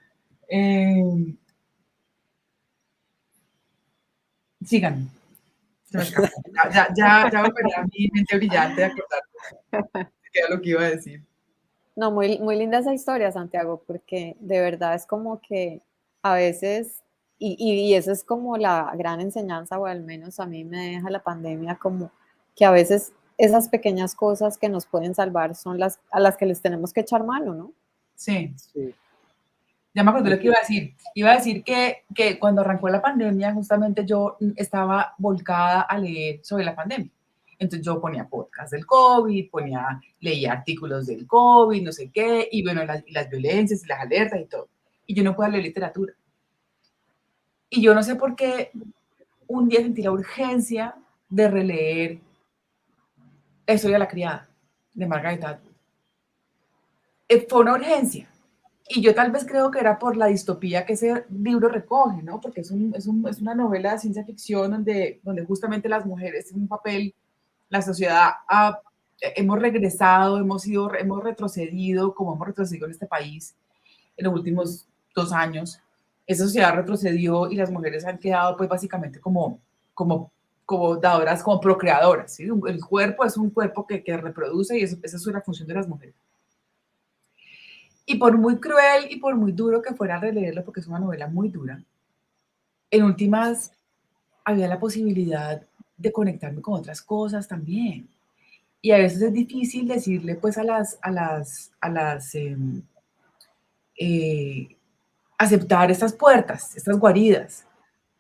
[0.48, 1.36] Eh,
[4.66, 5.10] sigan.
[5.86, 6.28] Se me escapó.
[6.54, 9.22] Ya, ya, ya, a mi mente brillante de acordar
[10.32, 11.24] qué era lo que iba a decir.
[11.96, 15.82] No, muy, muy linda esa historia, Santiago, porque de verdad es como que
[16.22, 17.02] a veces,
[17.40, 21.10] y, y, eso es como la gran enseñanza, o al menos a mí me deja
[21.10, 22.12] la pandemia, como
[22.56, 26.46] que a veces esas pequeñas cosas que nos pueden salvar son las a las que
[26.46, 27.74] les tenemos que echar mano, ¿no?
[28.16, 28.94] Sí, sí.
[29.94, 30.94] Ya me acuerdo lo que iba a decir.
[31.14, 36.40] Iba a decir que, que cuando arrancó la pandemia, justamente yo estaba volcada a leer
[36.44, 37.10] sobre la pandemia.
[37.58, 42.62] Entonces yo ponía podcast del COVID, ponía, leía artículos del COVID, no sé qué, y
[42.64, 44.68] bueno, las, las violencias y las alertas y todo.
[45.06, 46.14] Y yo no puedo leer literatura.
[47.70, 48.72] Y yo no sé por qué
[49.48, 50.96] un día sentí la urgencia
[51.30, 52.20] de releer
[53.68, 54.48] Historia de la criada,
[54.94, 55.74] de Margaret Atwood.
[57.28, 58.30] Eh, fue una urgencia.
[58.88, 62.40] Y yo tal vez creo que era por la distopía que ese libro recoge, ¿no?
[62.40, 66.46] Porque es, un, es, un, es una novela de ciencia ficción donde, justamente las mujeres
[66.46, 67.16] tienen un papel
[67.70, 68.80] la sociedad ha,
[69.20, 73.56] hemos regresado, hemos, ido, hemos retrocedido, como hemos retrocedido en este país
[74.18, 75.80] en los últimos dos años.
[76.28, 79.60] Esa sociedad retrocedió y las mujeres han quedado pues básicamente como,
[80.66, 82.34] como dadoras, como procreadoras.
[82.34, 82.44] ¿sí?
[82.44, 85.88] El cuerpo es un cuerpo que, reproduce y eso, esa es una función de las
[85.88, 86.16] mujeres.
[88.06, 91.28] Y por muy cruel y por muy duro que fuera releerlo, porque es una novela
[91.28, 91.82] muy dura,
[92.92, 93.72] en últimas
[94.44, 95.62] había la posibilidad
[95.98, 98.08] de conectarme con otras cosas también.
[98.82, 102.84] Y a veces es difícil decirle pues a las, a las, a las, em,
[103.98, 104.76] eh,
[105.38, 107.66] aceptar estas puertas, estas guaridas.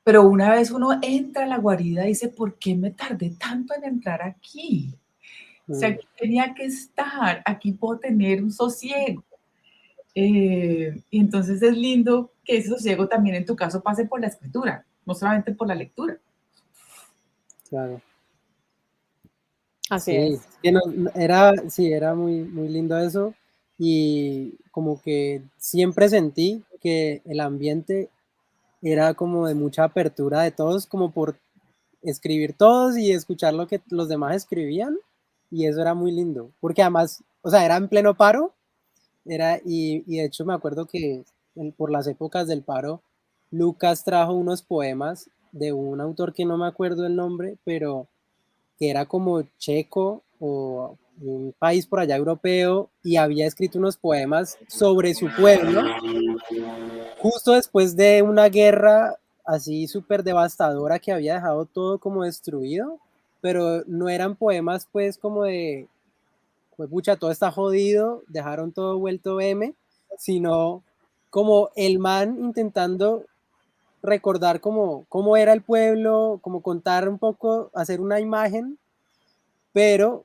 [0.06, 3.86] Pero una vez uno entra a la guarida, dice, ¿por qué me tardé tanto en
[3.86, 4.94] entrar aquí?
[5.68, 9.24] O sea, aquí tenía que estar, aquí puedo tener un sosiego.
[10.14, 14.28] Eh, y entonces es lindo que ese sosiego también en tu caso pase por la
[14.28, 16.20] escritura, no solamente por la lectura.
[17.68, 18.00] Claro.
[19.90, 20.48] Así es.
[21.16, 23.34] era, sí, era muy, muy lindo eso.
[23.80, 28.12] Y como que siempre sentí que el ambiente
[28.92, 31.40] era como de mucha apertura de todos, como por
[32.02, 34.98] escribir todos y escuchar lo que los demás escribían.
[35.52, 38.54] Y eso era muy lindo, porque además, o sea, era en pleno paro,
[39.26, 41.24] era, y, y de hecho me acuerdo que
[41.78, 43.02] por las épocas del paro,
[43.52, 48.08] Lucas trajo unos poemas de un autor que no me acuerdo el nombre, pero
[48.78, 54.58] que era como checo o un país por allá europeo y había escrito unos poemas
[54.68, 55.82] sobre su pueblo,
[57.26, 63.00] justo después de una guerra así súper devastadora que había dejado todo como destruido,
[63.42, 65.88] pero no eran poemas pues como de,
[66.78, 69.74] pues pucha, todo está jodido, dejaron todo vuelto M,
[70.20, 70.84] sino
[71.32, 73.26] como el man intentando
[74.04, 78.78] recordar cómo, cómo era el pueblo, como contar un poco, hacer una imagen,
[79.74, 80.24] pero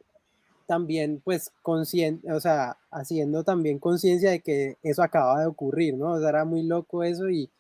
[0.71, 6.13] también pues consciente, o sea, haciendo también conciencia de que eso acaba de ocurrir, ¿no?
[6.13, 7.51] O sea, era muy loco eso y,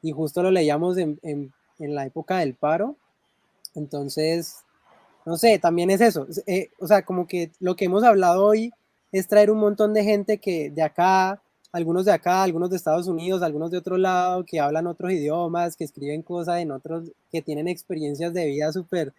[0.00, 1.52] y justo lo leíamos en, en,
[1.94, 2.96] la época del paro.
[3.74, 4.60] Entonces,
[5.26, 6.26] no sé, también es eso.
[6.46, 8.72] Eh, o sea, como que lo que hemos hablado hoy
[9.12, 13.08] es traer un montón de gente que de acá, algunos de acá, algunos de Estados
[13.08, 17.42] Unidos, algunos de otro lado, que hablan otros idiomas, que escriben cosas en otros, que
[17.42, 19.12] tienen experiencias de vida súper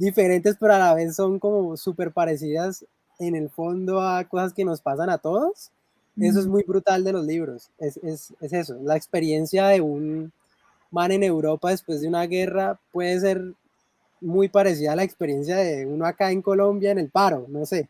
[0.00, 2.84] diferentes, pero a la vez son como súper parecidas
[3.18, 5.70] en el fondo a cosas que nos pasan a todos.
[6.18, 7.70] Eso es muy brutal de los libros.
[7.78, 8.76] Es, es, es, eso.
[8.82, 10.32] La experiencia de un
[10.90, 13.52] man en Europa después de una guerra puede ser
[14.20, 17.88] muy parecida a la experiencia de uno acá en Colombia en el paro, no sé.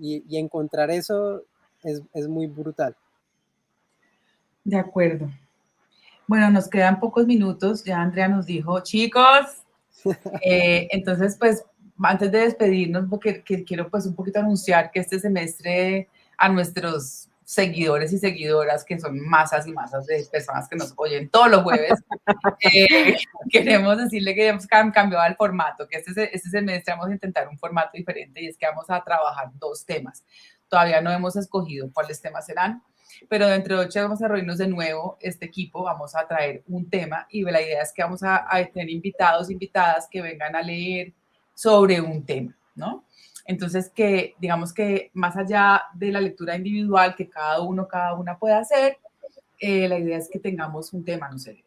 [0.00, 1.42] Y, y encontrar eso
[1.82, 2.96] es, es muy brutal.
[4.64, 5.28] De acuerdo.
[6.26, 7.84] Bueno, nos quedan pocos minutos.
[7.84, 9.61] Ya Andrea nos dijo, chicos,
[10.42, 11.64] eh, entonces pues
[12.02, 18.12] antes de despedirnos, porque quiero pues un poquito anunciar que este semestre a nuestros seguidores
[18.12, 21.92] y seguidoras, que son masas y masas de personas que nos oyen todos los jueves,
[22.60, 23.16] eh,
[23.50, 27.58] queremos decirle que hemos cambiado el formato, que este, este semestre vamos a intentar un
[27.58, 30.24] formato diferente y es que vamos a trabajar dos temas.
[30.68, 32.82] Todavía no hemos escogido cuáles temas serán,
[33.28, 36.88] pero dentro de ocho vamos a reunirnos de nuevo, este equipo, vamos a traer un
[36.88, 40.62] tema y la idea es que vamos a, a tener invitados, invitadas que vengan a
[40.62, 41.12] leer
[41.54, 43.04] sobre un tema, ¿no?
[43.44, 48.38] Entonces, que digamos que más allá de la lectura individual que cada uno, cada una
[48.38, 48.98] puede hacer,
[49.58, 51.62] eh, la idea es que tengamos un tema, no sé,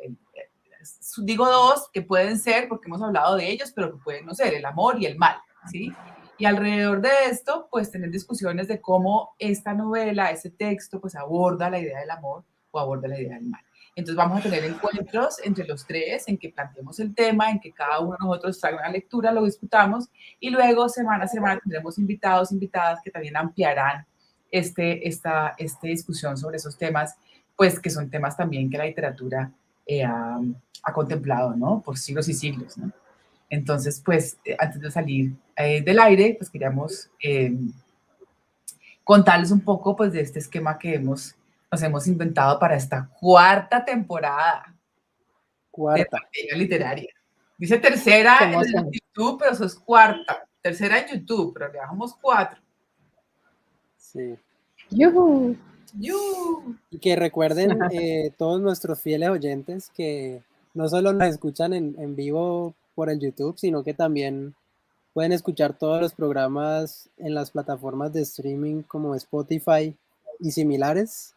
[1.20, 4.54] digo dos que pueden ser, porque hemos hablado de ellos, pero que pueden no ser,
[4.54, 5.38] el amor y el mal,
[5.72, 5.94] ¿sí?
[6.38, 11.70] Y alrededor de esto, pues tener discusiones de cómo esta novela, ese texto, pues aborda
[11.70, 13.62] la idea del amor o aborda la idea del mal.
[13.96, 17.72] Entonces vamos a tener encuentros entre los tres en que planteemos el tema, en que
[17.72, 21.98] cada uno de nosotros traiga una lectura, lo discutamos y luego semana a semana tendremos
[21.98, 24.06] invitados, invitadas que también ampliarán
[24.52, 27.16] este, esta, esta discusión sobre esos temas,
[27.56, 29.50] pues que son temas también que la literatura
[29.86, 30.42] eh, ha,
[30.84, 31.82] ha, contemplado, ¿no?
[31.82, 32.92] Por siglos y siglos, ¿no?
[33.50, 37.10] Entonces, pues eh, antes de salir eh, del aire, pues queríamos
[39.04, 41.36] contarles un poco pues de este esquema que hemos
[41.72, 44.74] nos hemos inventado para esta cuarta temporada
[45.72, 46.20] cuarta.
[46.52, 47.14] de literaria.
[47.58, 50.48] Dice tercera en YouTube, pero eso es cuarta.
[50.62, 52.62] Tercera en YouTube, pero le bajamos cuatro.
[53.98, 54.36] Sí.
[54.90, 55.56] ¡Yuhu!
[56.90, 60.42] Y que recuerden eh, todos nuestros fieles oyentes que
[60.74, 64.56] no solo nos escuchan en, en vivo por el YouTube, sino que también
[65.14, 69.96] pueden escuchar todos los programas en las plataformas de streaming como Spotify
[70.40, 71.36] y similares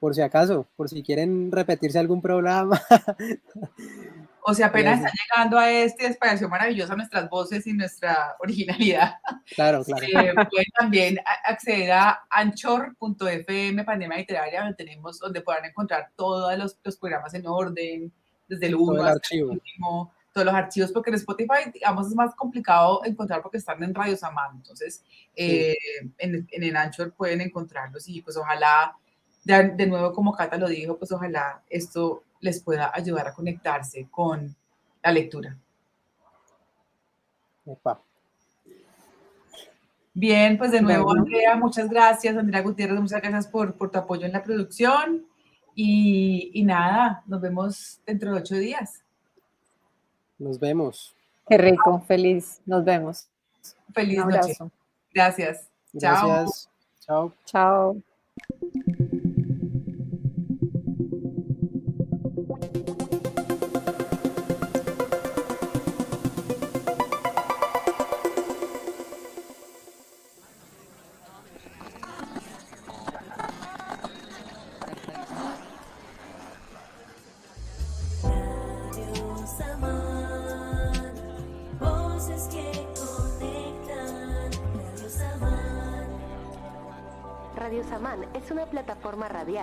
[0.00, 2.80] por si acaso, por si quieren repetirse algún programa.
[4.50, 9.16] O sea, apenas están llegando a este espacio maravilloso nuestras voces y nuestra originalidad.
[9.54, 10.06] Claro, claro.
[10.06, 16.78] Eh, pueden también acceder a anchor.fm, Pandemia Literaria, donde tenemos, donde podrán encontrar todos los,
[16.82, 18.10] los programas en orden,
[18.48, 22.34] desde el uno hasta el último, todos los archivos, porque en Spotify, digamos, es más
[22.34, 24.56] complicado encontrar porque están en Radio Samán.
[24.56, 25.02] Entonces,
[25.34, 25.76] eh,
[26.18, 28.96] en, en el Anchor pueden encontrarlos y pues ojalá
[29.56, 34.54] de, nuevo, como Cata lo dijo, pues ojalá esto les pueda ayudar a conectarse con
[35.02, 35.56] la lectura.
[40.12, 42.36] Bien, pues de nuevo, Andrea, muchas gracias.
[42.36, 45.26] Andrea Gutiérrez, muchas gracias por, por tu apoyo en la producción.
[45.74, 49.02] Y, y, nada, nos vemos dentro de ocho días.
[50.38, 51.14] Nos vemos.
[51.48, 52.60] Qué rico, feliz.
[52.66, 53.28] Nos vemos.
[53.94, 54.56] Feliz noche.
[55.12, 55.68] Gracias.
[55.92, 56.68] Gracias.
[57.00, 57.32] Chao.
[57.44, 57.96] Chao.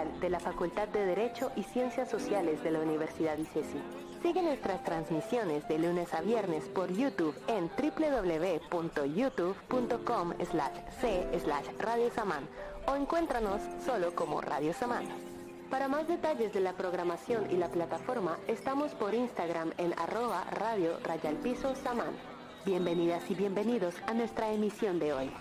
[0.03, 3.79] De la Facultad de Derecho y Ciencias Sociales de la Universidad ICESI.
[4.21, 10.33] Sigue nuestras transmisiones de lunes a viernes por YouTube en www.youtube.com
[10.99, 11.29] c
[11.79, 12.45] Radio Saman
[12.87, 15.05] o encuéntranos solo como Radio Saman.
[15.69, 20.99] Para más detalles de la programación y la plataforma, estamos por Instagram en arroba radio
[21.05, 22.11] rayalpiso Saman.
[22.65, 25.31] Bienvenidas y bienvenidos a nuestra emisión de hoy.